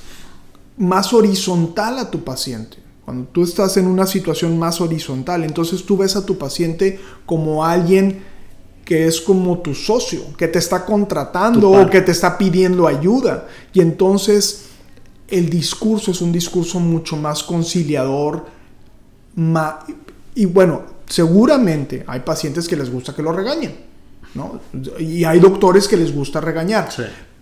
más 0.78 1.14
horizontal 1.14 2.00
a 2.00 2.10
tu 2.10 2.24
paciente, 2.24 2.78
cuando 3.06 3.28
tú 3.30 3.44
estás 3.44 3.78
en 3.78 3.88
una 3.88 4.06
situación 4.06 4.58
más 4.58 4.82
horizontal, 4.82 5.44
entonces 5.44 5.86
tú 5.86 5.98
ves 5.98 6.16
a 6.16 6.26
tu 6.26 6.38
paciente 6.38 7.00
como 7.26 7.66
alguien 7.66 8.24
que 8.86 9.08
es 9.08 9.22
como 9.22 9.60
tu 9.60 9.74
socio, 9.74 10.22
que 10.38 10.48
te 10.48 10.60
está 10.60 10.86
contratando 10.86 11.72
o 11.72 11.90
que 11.90 12.02
te 12.02 12.12
está 12.12 12.38
pidiendo 12.38 12.88
ayuda. 12.88 13.48
Y 13.74 13.80
entonces 13.80 14.66
el 15.28 15.50
discurso 15.50 16.12
es 16.12 16.22
un 16.22 16.32
discurso 16.32 16.80
mucho 16.80 17.16
más 17.16 17.44
conciliador. 17.44 18.46
y 20.36 20.46
bueno, 20.46 20.82
seguramente 21.12 22.04
hay 22.08 22.22
pacientes 22.22 22.68
que 22.68 22.78
les 22.78 22.90
gusta 22.90 23.14
que 23.14 23.22
lo 23.22 23.34
regañen, 23.34 23.76
¿no? 24.34 24.62
Y 24.98 25.26
hay 25.26 25.40
doctores 25.40 25.88
que 25.88 25.98
les 25.98 26.16
gusta 26.16 26.40
regañar. 26.40 26.90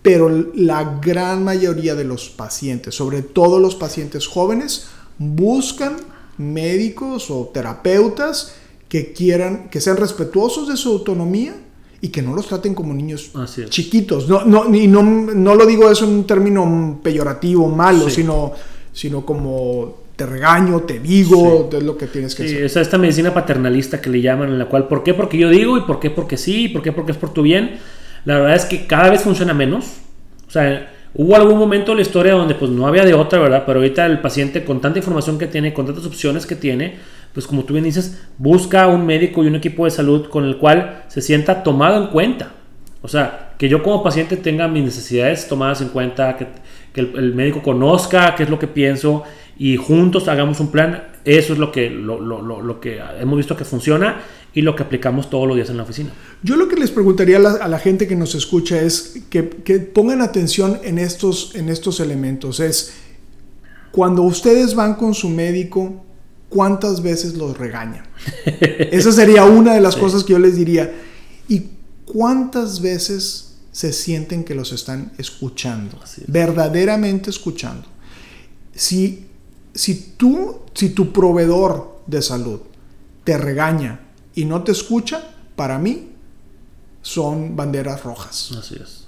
Pero 0.02 0.28
la 0.54 0.98
gran 1.00 1.44
mayoría 1.44 1.94
de 1.94 2.04
los 2.04 2.30
pacientes, 2.30 2.94
sobre 2.94 3.22
todo 3.22 3.58
los 3.58 3.76
pacientes 3.76 4.26
jóvenes, 4.26 4.88
buscan 5.18 5.96
médicos 6.38 7.30
o 7.30 7.50
terapeutas 7.54 8.54
que 8.88 9.12
quieran, 9.12 9.68
que 9.68 9.80
sean 9.80 9.98
respetuosos 9.98 10.68
de 10.68 10.76
su 10.76 10.90
autonomía 10.90 11.54
y 12.00 12.08
que 12.08 12.22
no 12.22 12.34
los 12.34 12.48
traten 12.48 12.74
como 12.74 12.92
niños 12.92 13.30
chiquitos. 13.68 14.28
No, 14.28 14.44
no, 14.44 14.74
y 14.74 14.88
no, 14.88 15.02
no, 15.02 15.54
lo 15.54 15.64
digo 15.64 15.88
eso 15.90 16.06
en 16.06 16.12
un 16.12 16.26
término 16.26 16.98
peyorativo, 17.02 17.68
malo, 17.68 18.10
sino, 18.10 18.52
sino 18.92 19.24
como 19.24 19.98
te 20.20 20.26
regaño, 20.26 20.80
te 20.80 20.98
digo, 20.98 21.70
es 21.72 21.82
lo 21.82 21.96
que 21.96 22.06
tienes 22.06 22.34
que 22.34 22.44
hacer. 22.44 22.62
Es 22.64 22.76
esta 22.76 22.98
medicina 22.98 23.32
paternalista 23.32 24.02
que 24.02 24.10
le 24.10 24.20
llaman, 24.20 24.50
en 24.50 24.58
la 24.58 24.66
cual, 24.66 24.86
¿por 24.86 25.02
qué? 25.02 25.14
Porque 25.14 25.38
yo 25.38 25.48
digo, 25.48 25.78
y 25.78 25.80
por 25.80 25.98
qué 25.98 26.10
porque 26.10 26.36
sí, 26.36 26.64
y 26.64 26.68
por 26.68 26.82
qué 26.82 26.92
porque 26.92 27.12
es 27.12 27.16
por 27.16 27.32
tu 27.32 27.40
bien. 27.40 27.78
La 28.26 28.34
verdad 28.34 28.54
es 28.54 28.66
que 28.66 28.86
cada 28.86 29.08
vez 29.08 29.22
funciona 29.22 29.54
menos. 29.54 29.86
O 30.46 30.50
sea, 30.50 30.92
hubo 31.14 31.34
algún 31.36 31.58
momento 31.58 31.92
en 31.92 31.96
la 31.96 32.02
historia 32.02 32.34
donde 32.34 32.54
pues 32.54 32.70
no 32.70 32.86
había 32.86 33.06
de 33.06 33.14
otra, 33.14 33.38
¿verdad? 33.38 33.62
Pero 33.64 33.78
ahorita 33.78 34.04
el 34.04 34.18
paciente 34.20 34.62
con 34.62 34.82
tanta 34.82 34.98
información 34.98 35.38
que 35.38 35.46
tiene, 35.46 35.72
con 35.72 35.86
tantas 35.86 36.04
opciones 36.04 36.44
que 36.44 36.54
tiene, 36.54 36.96
pues 37.32 37.46
como 37.46 37.64
tú 37.64 37.72
bien 37.72 37.84
dices, 37.84 38.20
busca 38.36 38.88
un 38.88 39.06
médico 39.06 39.42
y 39.42 39.46
un 39.46 39.54
equipo 39.54 39.86
de 39.86 39.90
salud 39.90 40.28
con 40.28 40.44
el 40.44 40.58
cual 40.58 41.04
se 41.08 41.22
sienta 41.22 41.62
tomado 41.62 41.96
en 41.96 42.08
cuenta. 42.08 42.50
O 43.00 43.08
sea, 43.08 43.54
que 43.56 43.70
yo 43.70 43.82
como 43.82 44.02
paciente 44.02 44.36
tenga 44.36 44.68
mis 44.68 44.84
necesidades 44.84 45.48
tomadas 45.48 45.80
en 45.80 45.88
cuenta, 45.88 46.36
que, 46.36 46.46
el, 47.00 47.34
médico 47.34 47.62
conozca 47.62 48.34
qué 48.34 48.42
es 48.42 48.50
lo 48.50 48.58
que 48.58 48.66
pienso 48.66 49.22
y 49.60 49.76
juntos 49.76 50.26
hagamos 50.26 50.58
un 50.58 50.68
plan. 50.70 51.04
Eso 51.26 51.52
es 51.52 51.58
lo 51.58 51.70
que, 51.70 51.90
lo, 51.90 52.80
que 52.80 52.98
hemos 53.20 53.36
visto 53.36 53.54
que 53.58 53.66
funciona 53.66 54.22
y 54.54 54.62
lo 54.62 54.74
que 54.74 54.82
aplicamos 54.82 55.28
todos 55.28 55.46
los 55.46 55.54
días 55.54 55.68
en 55.68 55.76
la 55.76 55.82
oficina. 55.82 56.12
Yo 56.42 56.56
lo 56.56 56.66
que 56.66 56.76
les 56.76 56.90
preguntaría 56.90 57.36
a 57.36 57.68
la, 57.68 57.78
gente 57.78 58.08
que 58.08 58.16
nos 58.16 58.34
escucha 58.34 58.80
es 58.80 59.20
que, 59.28 59.42
pongan 59.42 60.22
atención 60.22 60.80
en 60.82 60.98
estos, 60.98 61.54
en 61.54 61.68
estos 61.68 62.00
elementos. 62.00 62.58
Es 62.58 62.94
cuando 63.92 64.22
ustedes 64.22 64.74
van 64.74 64.94
con 64.94 65.12
su 65.12 65.28
médico, 65.28 66.06
¿cuántas 66.48 67.02
veces 67.02 67.34
los 67.34 67.58
regañan? 67.58 68.04
Esa 68.46 69.12
sería 69.12 69.44
una 69.44 69.74
de 69.74 69.82
las 69.82 69.94
cosas 69.94 70.24
que 70.24 70.32
yo 70.32 70.38
les 70.38 70.56
diría. 70.56 70.90
¿Y 71.48 71.64
cuántas 72.06 72.80
veces 72.80 73.58
se 73.72 73.92
sienten 73.92 74.42
que 74.42 74.54
los 74.54 74.72
están 74.72 75.12
escuchando? 75.18 75.98
Verdaderamente 76.28 77.28
escuchando. 77.28 77.86
Si, 78.74 79.26
si 79.74 80.14
tú, 80.16 80.60
si 80.74 80.90
tu 80.90 81.12
proveedor 81.12 82.00
de 82.06 82.22
salud 82.22 82.60
te 83.24 83.36
regaña 83.38 84.00
y 84.34 84.44
no 84.44 84.62
te 84.62 84.72
escucha, 84.72 85.22
para 85.56 85.78
mí 85.78 86.10
son 87.02 87.56
banderas 87.56 88.02
rojas. 88.04 88.52
Así 88.58 88.76
es. 88.82 89.06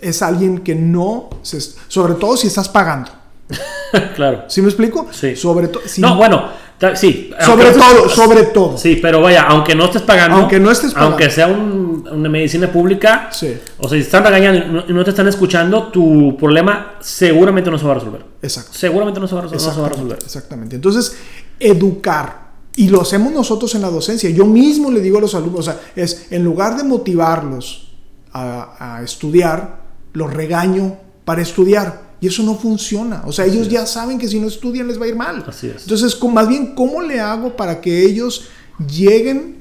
es 0.00 0.22
alguien 0.22 0.58
que 0.58 0.74
no, 0.74 1.30
sobre 1.42 2.14
todo 2.14 2.36
si 2.36 2.46
estás 2.46 2.68
pagando. 2.68 3.10
claro. 4.16 4.44
¿Sí 4.48 4.60
me 4.60 4.68
explico? 4.68 5.06
Sí. 5.12 5.36
Sobre 5.36 5.68
todo. 5.68 5.82
no, 5.98 6.16
bueno, 6.16 6.50
sí. 6.94 7.30
Sobre 7.44 7.72
todo, 7.72 8.08
sobre 8.08 8.42
todo. 8.44 8.78
Sí, 8.78 8.98
pero 9.00 9.20
vaya, 9.20 9.42
aunque 9.42 9.74
no 9.74 9.86
estés 9.86 10.02
pagando. 10.02 10.36
Aunque 10.36 10.60
no 10.60 10.70
estés 10.70 10.92
pagando. 10.92 11.16
Aunque 11.16 11.30
sea 11.30 11.48
una 11.48 12.28
medicina 12.28 12.70
pública. 12.70 13.28
Sí. 13.32 13.56
O 13.78 13.88
sea, 13.88 13.98
si 13.98 14.04
están 14.04 14.24
regañando 14.24 14.84
y 14.88 14.92
no, 14.92 15.04
te 15.04 15.10
están 15.10 15.28
escuchando, 15.28 15.88
tu 15.88 16.36
problema 16.36 16.96
seguramente 17.00 17.70
no 17.70 17.78
se 17.78 17.84
va 17.84 17.92
a 17.92 17.94
resolver. 17.94 18.24
Exacto. 18.42 18.72
Seguramente 18.74 19.20
no 19.20 19.26
se 19.26 19.34
va 19.34 19.40
a, 19.40 19.44
resolver. 19.44 20.18
Exactamente. 20.22 20.76
Entonces, 20.76 21.16
educar. 21.58 22.46
Y 22.76 22.88
lo 22.88 23.00
hacemos 23.00 23.32
nosotros 23.32 23.74
en 23.74 23.82
la 23.82 23.90
docencia. 23.90 24.28
Yo 24.28 24.44
mismo 24.44 24.90
le 24.90 25.00
digo 25.00 25.18
a 25.18 25.22
los 25.22 25.34
alumnos, 25.34 25.60
o 25.60 25.62
sea, 25.62 25.80
es 25.96 26.26
en 26.30 26.44
lugar 26.44 26.76
de 26.76 26.84
motivarlos 26.84 27.92
a, 28.32 28.96
a 28.98 29.02
estudiar, 29.02 29.80
los 30.12 30.32
regaño 30.32 30.98
para 31.24 31.40
estudiar 31.40 32.05
y 32.26 32.28
eso 32.28 32.42
no 32.42 32.56
funciona. 32.56 33.22
O 33.24 33.30
sea, 33.30 33.44
ellos 33.44 33.68
ya 33.68 33.86
saben 33.86 34.18
que 34.18 34.26
si 34.26 34.40
no 34.40 34.48
estudian 34.48 34.88
les 34.88 35.00
va 35.00 35.04
a 35.04 35.08
ir 35.08 35.14
mal. 35.14 35.44
Así 35.46 35.68
es. 35.68 35.82
Entonces, 35.82 36.20
más 36.24 36.48
bien, 36.48 36.74
¿cómo 36.74 37.00
le 37.00 37.20
hago 37.20 37.54
para 37.54 37.80
que 37.80 38.04
ellos 38.04 38.48
lleguen 38.92 39.58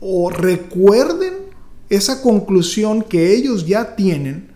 o 0.00 0.30
recuerden 0.30 1.34
esa 1.90 2.22
conclusión 2.22 3.02
que 3.02 3.34
ellos 3.34 3.66
ya 3.66 3.94
tienen 3.94 4.48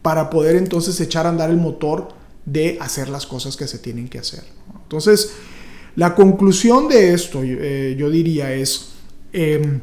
para 0.00 0.30
poder 0.30 0.54
entonces 0.54 1.00
echar 1.00 1.26
a 1.26 1.30
andar 1.30 1.50
el 1.50 1.56
motor 1.56 2.10
de 2.44 2.78
hacer 2.80 3.08
las 3.08 3.26
cosas 3.26 3.56
que 3.56 3.66
se 3.66 3.78
tienen 3.78 4.08
que 4.08 4.20
hacer? 4.20 4.44
Entonces, 4.84 5.32
la 5.96 6.14
conclusión 6.14 6.86
de 6.86 7.14
esto, 7.14 7.40
eh, 7.42 7.96
yo 7.98 8.08
diría, 8.10 8.52
es 8.52 8.90
em, 9.32 9.80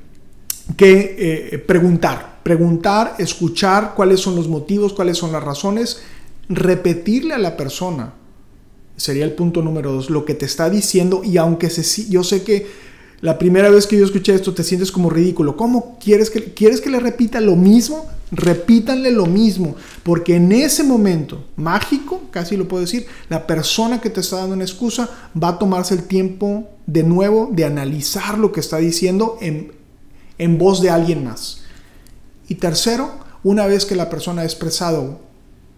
que 0.77 1.49
eh, 1.51 1.57
preguntar, 1.57 2.39
preguntar, 2.43 3.15
escuchar 3.17 3.93
cuáles 3.93 4.21
son 4.21 4.37
los 4.37 4.47
motivos, 4.47 4.93
cuáles 4.93 5.17
son 5.17 5.33
las 5.33 5.43
razones 5.43 6.01
repetirle 6.49 7.33
a 7.33 7.39
la 7.39 7.57
persona, 7.57 8.13
sería 8.97 9.25
el 9.25 9.33
punto 9.33 9.61
número 9.61 9.91
dos, 9.91 10.09
lo 10.09 10.25
que 10.25 10.33
te 10.33 10.45
está 10.45 10.69
diciendo 10.69 11.21
y 11.23 11.37
aunque 11.37 11.69
se, 11.69 12.09
yo 12.09 12.23
sé 12.23 12.43
que 12.43 12.67
la 13.23 13.39
primera 13.39 13.69
vez 13.69 13.87
que 13.87 13.97
yo 13.97 14.03
escuché 14.03 14.35
esto 14.35 14.53
te 14.53 14.65
sientes 14.65 14.91
como 14.91 15.09
ridículo, 15.09 15.55
¿cómo 15.55 15.97
quieres 15.97 16.29
que, 16.29 16.53
quieres 16.53 16.81
que 16.81 16.89
le 16.89 16.99
repita 16.99 17.39
lo 17.39 17.55
mismo? 17.55 18.05
Repítanle 18.31 19.11
lo 19.11 19.27
mismo, 19.27 19.77
porque 20.03 20.35
en 20.35 20.51
ese 20.51 20.83
momento 20.83 21.45
mágico, 21.55 22.23
casi 22.31 22.57
lo 22.57 22.67
puedo 22.67 22.81
decir, 22.81 23.05
la 23.29 23.47
persona 23.47 24.01
que 24.01 24.09
te 24.09 24.19
está 24.19 24.37
dando 24.37 24.55
una 24.55 24.65
excusa 24.65 25.09
va 25.41 25.49
a 25.49 25.57
tomarse 25.57 25.93
el 25.93 26.03
tiempo 26.03 26.67
de 26.85 27.03
nuevo 27.03 27.49
de 27.53 27.63
analizar 27.63 28.37
lo 28.37 28.51
que 28.51 28.59
está 28.59 28.79
diciendo 28.79 29.37
en, 29.39 29.71
en 30.37 30.57
voz 30.57 30.81
de 30.81 30.89
alguien 30.89 31.23
más. 31.23 31.61
Y 32.49 32.55
tercero, 32.55 33.09
una 33.43 33.67
vez 33.67 33.85
que 33.85 33.95
la 33.95 34.09
persona 34.09 34.41
ha 34.41 34.45
expresado 34.45 35.21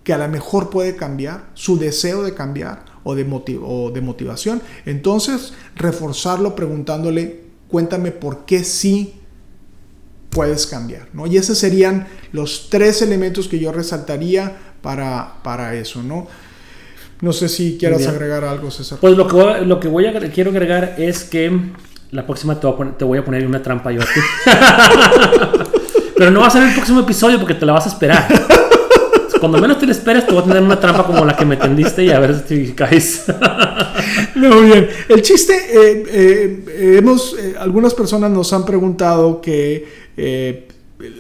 que 0.06 0.14
a 0.14 0.20
lo 0.20 0.28
mejor 0.30 0.70
puede 0.70 0.96
cambiar, 0.96 1.50
su 1.56 1.80
deseo 1.80 2.24
de 2.24 2.36
cambiar 2.36 2.86
o 3.04 3.16
de, 3.16 3.24
de 3.24 4.02
motivación. 4.02 4.62
Entonces, 4.86 5.54
reforzarlo 5.76 6.56
preguntándole, 6.56 7.42
cuéntame 7.68 8.12
por 8.12 8.46
qué 8.46 8.64
sí 8.64 9.16
puedes 10.30 10.68
cambiar. 10.68 11.08
¿no? 11.14 11.26
Y 11.26 11.38
esos 11.38 11.58
serían 11.58 12.08
los 12.32 12.70
tres 12.70 13.02
elementos 13.02 13.48
que 13.48 13.58
yo 13.58 13.72
resaltaría 13.72 14.56
para, 14.84 15.42
para 15.42 15.74
eso. 15.74 16.04
¿no? 16.04 16.28
No 17.22 17.34
sé 17.34 17.50
si 17.50 17.78
quieras 17.80 18.06
agregar 18.06 18.46
algo, 18.46 18.70
César. 18.70 19.00
Pues 19.02 19.18
lo 19.18 19.28
que, 19.28 19.34
voy, 19.34 19.66
lo 19.66 19.80
que 19.80 19.88
voy 19.88 20.06
a, 20.06 20.20
quiero 20.30 20.52
agregar 20.52 20.94
es 21.00 21.24
que 21.24 21.52
la 22.12 22.28
próxima 22.28 22.60
te 22.60 22.68
voy 22.68 22.76
a 22.76 22.78
poner, 22.78 22.94
te 22.94 23.06
voy 23.06 23.18
a 23.18 23.26
poner 23.26 23.48
una 23.48 23.64
trampa 23.64 23.92
yo 23.92 24.02
a 24.04 24.06
ti. 24.06 24.20
Pero 26.16 26.30
no 26.30 26.42
va 26.42 26.48
a 26.48 26.52
ser 26.52 26.62
el 26.62 26.76
próximo 26.76 27.00
episodio 27.00 27.40
porque 27.40 27.56
te 27.56 27.66
la 27.66 27.74
vas 27.74 27.88
a 27.88 27.90
esperar 27.90 28.28
cuando 29.40 29.60
menos 29.60 29.80
te 29.80 29.86
lo 29.86 29.92
esperes, 29.92 30.26
te 30.26 30.34
voy 30.34 30.44
a 30.44 30.46
tener 30.46 30.64
una 30.64 30.80
trampa 30.80 31.06
como 31.06 31.26
la 31.26 31.36
que 31.36 31.46
me 31.46 31.58
tendiste 31.58 32.04
y 32.04 32.12
a 32.12 32.20
ver 32.20 32.44
si 32.48 32.74
caes. 32.74 33.26
Muy 34.36 34.66
bien. 34.66 34.90
El 35.10 35.22
chiste, 35.22 35.54
eh, 35.54 36.06
eh, 36.08 36.98
hemos, 36.98 37.36
eh, 37.40 37.56
algunas 37.60 37.94
personas 37.94 38.32
nos 38.32 38.52
han 38.54 38.66
preguntado 38.66 39.42
que 39.42 40.66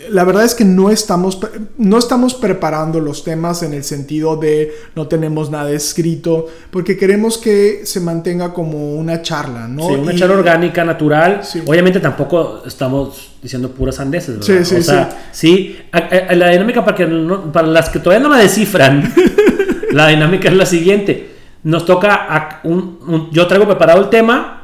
la 0.10 0.24
verdad 0.24 0.43
es 0.45 0.56
que 0.56 0.65
no 0.65 0.89
estamos, 0.89 1.39
no 1.78 1.98
estamos 1.98 2.34
preparando 2.34 3.00
los 3.00 3.24
temas 3.24 3.63
en 3.63 3.74
el 3.74 3.84
sentido 3.84 4.36
de 4.38 4.71
no 4.95 5.08
tenemos 5.08 5.50
nada 5.50 5.71
escrito, 5.71 6.48
porque 6.71 6.98
queremos 6.98 7.38
que 7.38 7.82
se 7.86 8.00
mantenga 8.00 8.54
como 8.54 8.95
una 8.95 9.21
charla, 9.21 9.67
¿no? 9.67 9.88
Sí, 9.88 9.93
una 9.95 10.13
Y- 10.13 10.17
charla 10.17 10.36
orgánica, 10.36 10.84
natural. 10.84 11.41
Sí. 11.43 11.62
Obviamente 11.65 12.00
tampoco 12.00 12.63
estamos 12.65 13.32
diciendo 13.41 13.69
puras 13.71 13.95
sandeces, 13.95 14.39
¿verdad? 14.39 14.63
Sí, 14.63 14.65
sí, 14.65 14.76
o 14.76 14.84
sea, 14.84 15.28
sí. 15.32 15.78
a 15.91 16.34
la 16.36 16.50
dinámica 16.50 16.84
para, 16.84 16.98
que 16.98 17.06
no- 17.08 17.52
para 17.52 17.67
las 17.67 17.89
que 17.89 18.00
todavía 18.00 18.28
no 18.28 18.34
la 18.34 18.41
descifran, 18.41 19.13
la 19.91 20.08
dinámica 20.08 20.50
es 20.50 20.56
la 20.56 20.65
siguiente. 20.65 21.32
Nos 21.63 21.86
toca, 21.86 22.13
a- 22.15 22.62
un- 22.63 23.00
un- 23.08 23.32
yo 23.32 23.48
traigo 23.48 23.65
preparado 23.65 24.02
el 24.02 24.10
tema 24.10 24.62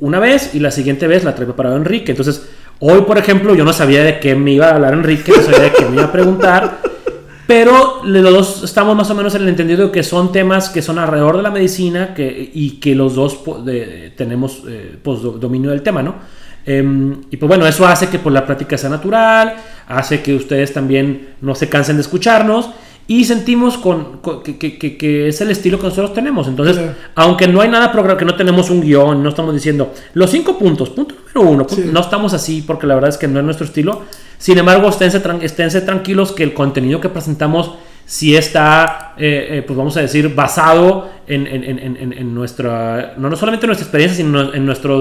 una 0.00 0.18
vez 0.18 0.54
y 0.54 0.58
la 0.60 0.70
siguiente 0.70 1.06
vez 1.06 1.22
la 1.24 1.34
traigo 1.34 1.52
preparado 1.52 1.76
Enrique. 1.76 2.12
Entonces, 2.12 2.42
hoy, 2.80 3.02
por 3.02 3.18
ejemplo, 3.18 3.54
yo 3.54 3.64
no 3.64 3.72
sabía 3.72 4.02
de 4.04 4.20
qué 4.20 4.34
me 4.34 4.52
iba 4.52 4.66
a 4.68 4.74
hablar 4.74 4.94
Enrique, 4.94 5.32
no 5.36 5.42
sabía 5.42 5.60
de 5.60 5.72
qué 5.72 5.84
me 5.86 5.96
iba 5.96 6.04
a 6.04 6.12
preguntar. 6.12 6.78
Pero 7.46 8.00
los 8.04 8.22
dos 8.32 8.62
estamos 8.64 8.96
más 8.96 9.10
o 9.10 9.14
menos 9.14 9.34
en 9.34 9.42
el 9.42 9.48
entendido 9.50 9.86
de 9.86 9.92
que 9.92 10.02
son 10.02 10.32
temas 10.32 10.70
que 10.70 10.80
son 10.80 10.98
alrededor 10.98 11.36
de 11.36 11.42
la 11.42 11.50
medicina 11.50 12.14
que, 12.14 12.50
y 12.54 12.80
que 12.80 12.94
los 12.94 13.14
dos 13.14 13.38
tenemos 14.16 14.62
eh, 14.66 14.96
pues, 15.02 15.20
do- 15.20 15.32
dominio 15.32 15.70
del 15.70 15.82
tema, 15.82 16.02
¿no? 16.02 16.14
Em, 16.66 17.20
y 17.30 17.36
pues 17.36 17.46
bueno, 17.46 17.66
eso 17.66 17.86
hace 17.86 18.08
que 18.08 18.18
pues, 18.18 18.32
la 18.32 18.46
práctica 18.46 18.78
sea 18.78 18.88
natural, 18.88 19.56
hace 19.86 20.22
que 20.22 20.34
ustedes 20.34 20.72
también 20.72 21.34
no 21.42 21.54
se 21.54 21.68
cansen 21.68 21.96
de 21.96 22.02
escucharnos 22.02 22.70
y 23.06 23.24
sentimos 23.24 23.76
con, 23.76 24.18
con- 24.22 24.42
que, 24.42 24.56
que- 24.56 24.78
que- 24.78 25.28
es 25.28 25.40
el 25.40 25.50
estilo 25.50 25.78
que 25.78 25.84
nosotros 25.84 26.14
tenemos. 26.14 26.48
Entonces, 26.48 26.76
Claro. 26.76 26.92
aunque 27.16 27.46
no 27.48 27.60
hay 27.60 27.68
nada 27.68 27.92
programa, 27.92 28.18
que 28.18 28.24
no 28.24 28.34
tenemos 28.34 28.70
un 28.70 28.80
guion, 28.80 29.22
no 29.22 29.28
estamos 29.28 29.52
diciendo 29.54 29.92
los 30.14 30.30
cinco 30.30 30.58
puntos, 30.58 30.90
punto 30.90 31.14
número 31.34 31.52
uno, 31.52 31.66
punto- 31.66 31.82
Sí. 31.82 31.90
no 31.92 32.00
estamos 32.00 32.32
así 32.32 32.62
porque 32.66 32.86
la 32.86 32.94
verdad 32.94 33.10
es 33.10 33.18
que 33.18 33.28
no 33.28 33.38
es 33.40 33.44
nuestro 33.44 33.66
estilo. 33.66 34.02
Sin 34.38 34.58
embargo, 34.58 34.88
esténse, 34.88 35.22
tran- 35.22 35.42
esténse 35.42 35.80
tranquilos 35.82 36.32
que 36.32 36.42
el 36.42 36.54
contenido 36.54 37.00
que 37.00 37.08
presentamos 37.08 37.72
sí 38.06 38.36
está, 38.36 39.14
eh, 39.16 39.46
eh, 39.50 39.62
pues 39.66 39.76
vamos 39.76 39.96
a 39.96 40.00
decir, 40.00 40.34
basado 40.34 41.08
en, 41.26 41.46
en- 41.46 41.64
en- 41.64 41.78
en- 41.96 42.12
en 42.12 42.34
nuestra, 42.34 43.14
no, 43.16 43.30
no 43.30 43.36
solamente 43.36 43.64
en 43.66 43.68
nuestra 43.68 43.84
experiencia, 43.86 44.16
sino 44.24 44.52
en 44.52 44.66
nuestra 44.66 44.92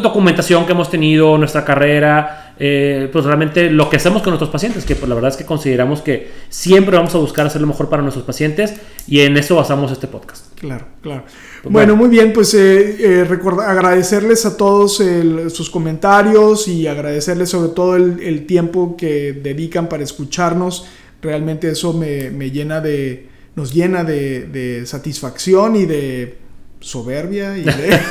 documentación 0.00 0.66
que 0.66 0.72
hemos 0.72 0.90
tenido, 0.90 1.38
nuestra 1.38 1.64
carrera, 1.64 2.54
eh, 2.58 3.08
pues 3.10 3.24
realmente 3.24 3.70
lo 3.70 3.88
que 3.88 3.96
hacemos 3.96 4.22
con 4.22 4.30
nuestros 4.32 4.50
pacientes, 4.50 4.84
que 4.84 4.94
pues 4.94 5.08
la 5.08 5.14
verdad 5.14 5.30
es 5.30 5.36
que 5.36 5.44
consideramos 5.46 6.02
que 6.02 6.30
siempre 6.50 6.96
vamos 6.96 7.14
a 7.14 7.18
buscar 7.18 7.46
hacer 7.46 7.60
lo 7.60 7.66
mejor 7.66 7.88
para 7.88 8.02
nuestros 8.02 8.24
pacientes 8.24 8.74
y 9.08 9.20
en 9.20 9.36
eso 9.36 9.56
basamos 9.56 9.90
este 9.90 10.06
podcast. 10.06 10.46
Claro, 10.60 10.86
claro. 11.00 11.24
Pues 11.62 11.72
bueno, 11.72 11.94
bueno. 11.94 11.96
muy 11.96 12.08
bien, 12.08 12.32
pues 12.32 12.52
eh, 12.54 12.96
eh, 13.24 13.38
agradecerles 13.66 14.44
a 14.46 14.56
todos 14.56 15.00
el- 15.00 15.50
sus 15.50 15.70
comentarios 15.70 16.68
y 16.68 16.86
agradecerles 16.86 17.50
sobre 17.50 17.70
todo 17.70 17.96
el, 17.96 18.20
el 18.22 18.46
tiempo 18.46 18.96
que 18.96 19.32
dedican 19.32 19.88
para 19.88 20.02
escucharnos. 20.02 20.86
Realmente 21.22 21.70
eso 21.70 21.92
me, 21.92 22.30
me 22.30 22.50
llena 22.50 22.80
de, 22.80 23.28
nos 23.54 23.72
llena 23.72 24.04
de, 24.04 24.46
de 24.48 24.84
satisfacción 24.86 25.76
y 25.76 25.86
de 25.86 26.38
soberbia 26.80 27.56
y 27.56 27.62
de... 27.64 28.00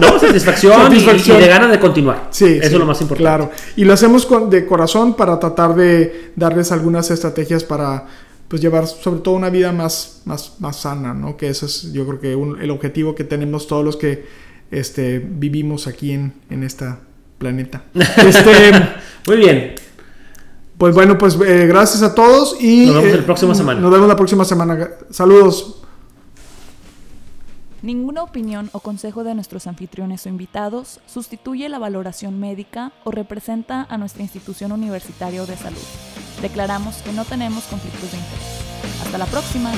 No, 0.00 0.18
satisfacción, 0.18 0.80
y- 0.80 1.00
Satisfacción. 1.00 1.36
Y, 1.38 1.40
de 1.42 1.48
ganas 1.48 1.70
de 1.70 1.78
continuar. 1.78 2.28
Sí, 2.30 2.46
eso 2.46 2.68
sí, 2.68 2.72
es 2.74 2.78
lo 2.78 2.86
más 2.86 3.00
importante. 3.02 3.22
Claro. 3.22 3.50
Y 3.76 3.84
lo 3.84 3.92
hacemos 3.92 4.24
con, 4.24 4.48
de 4.48 4.64
corazón 4.64 5.14
para 5.14 5.38
tratar 5.38 5.74
de 5.74 6.32
darles 6.36 6.72
algunas 6.72 7.10
estrategias 7.10 7.64
para 7.64 8.06
pues 8.48 8.62
llevar 8.62 8.86
sobre 8.86 9.20
todo 9.20 9.34
una 9.34 9.50
vida 9.50 9.72
más, 9.72 10.22
más, 10.24 10.54
más 10.58 10.76
sana, 10.80 11.12
¿no? 11.12 11.36
Que 11.36 11.48
ese 11.50 11.66
es 11.66 11.92
yo 11.92 12.06
creo 12.06 12.18
que 12.20 12.34
un- 12.34 12.58
el 12.62 12.70
objetivo 12.70 13.14
que 13.14 13.24
tenemos 13.24 13.66
todos 13.66 13.84
los 13.84 13.96
que 13.98 14.24
este, 14.70 15.18
vivimos 15.18 15.86
aquí 15.86 16.12
en, 16.12 16.32
en 16.48 16.62
este 16.62 16.86
planeta. 17.36 17.82
Este, 17.94 18.72
Muy 19.26 19.36
bien. 19.36 19.74
Pues 20.80 20.94
bueno, 20.94 21.18
pues 21.18 21.38
eh, 21.46 21.66
gracias 21.66 22.02
a 22.02 22.14
todos 22.14 22.56
y... 22.58 22.86
Nos 22.86 22.94
vemos 22.94 23.12
eh, 23.12 23.18
la 23.18 23.26
próxima 23.26 23.54
semana. 23.54 23.80
Nos 23.82 23.90
vemos 23.90 24.08
la 24.08 24.16
próxima 24.16 24.46
semana. 24.46 24.88
Saludos. 25.10 25.82
Ninguna 27.82 28.22
opinión 28.22 28.70
o 28.72 28.80
consejo 28.80 29.22
de 29.22 29.34
nuestros 29.34 29.66
anfitriones 29.66 30.24
o 30.24 30.30
invitados 30.30 31.00
sustituye 31.04 31.68
la 31.68 31.78
valoración 31.78 32.40
médica 32.40 32.92
o 33.04 33.10
representa 33.10 33.86
a 33.90 33.98
nuestra 33.98 34.22
institución 34.22 34.72
universitaria 34.72 35.42
o 35.42 35.46
de 35.46 35.58
salud. 35.58 35.84
Declaramos 36.40 36.96
que 37.02 37.12
no 37.12 37.26
tenemos 37.26 37.64
conflictos 37.64 38.10
de 38.12 38.16
interés. 38.16 39.04
Hasta 39.04 39.18
la 39.18 39.26
próxima. 39.26 39.72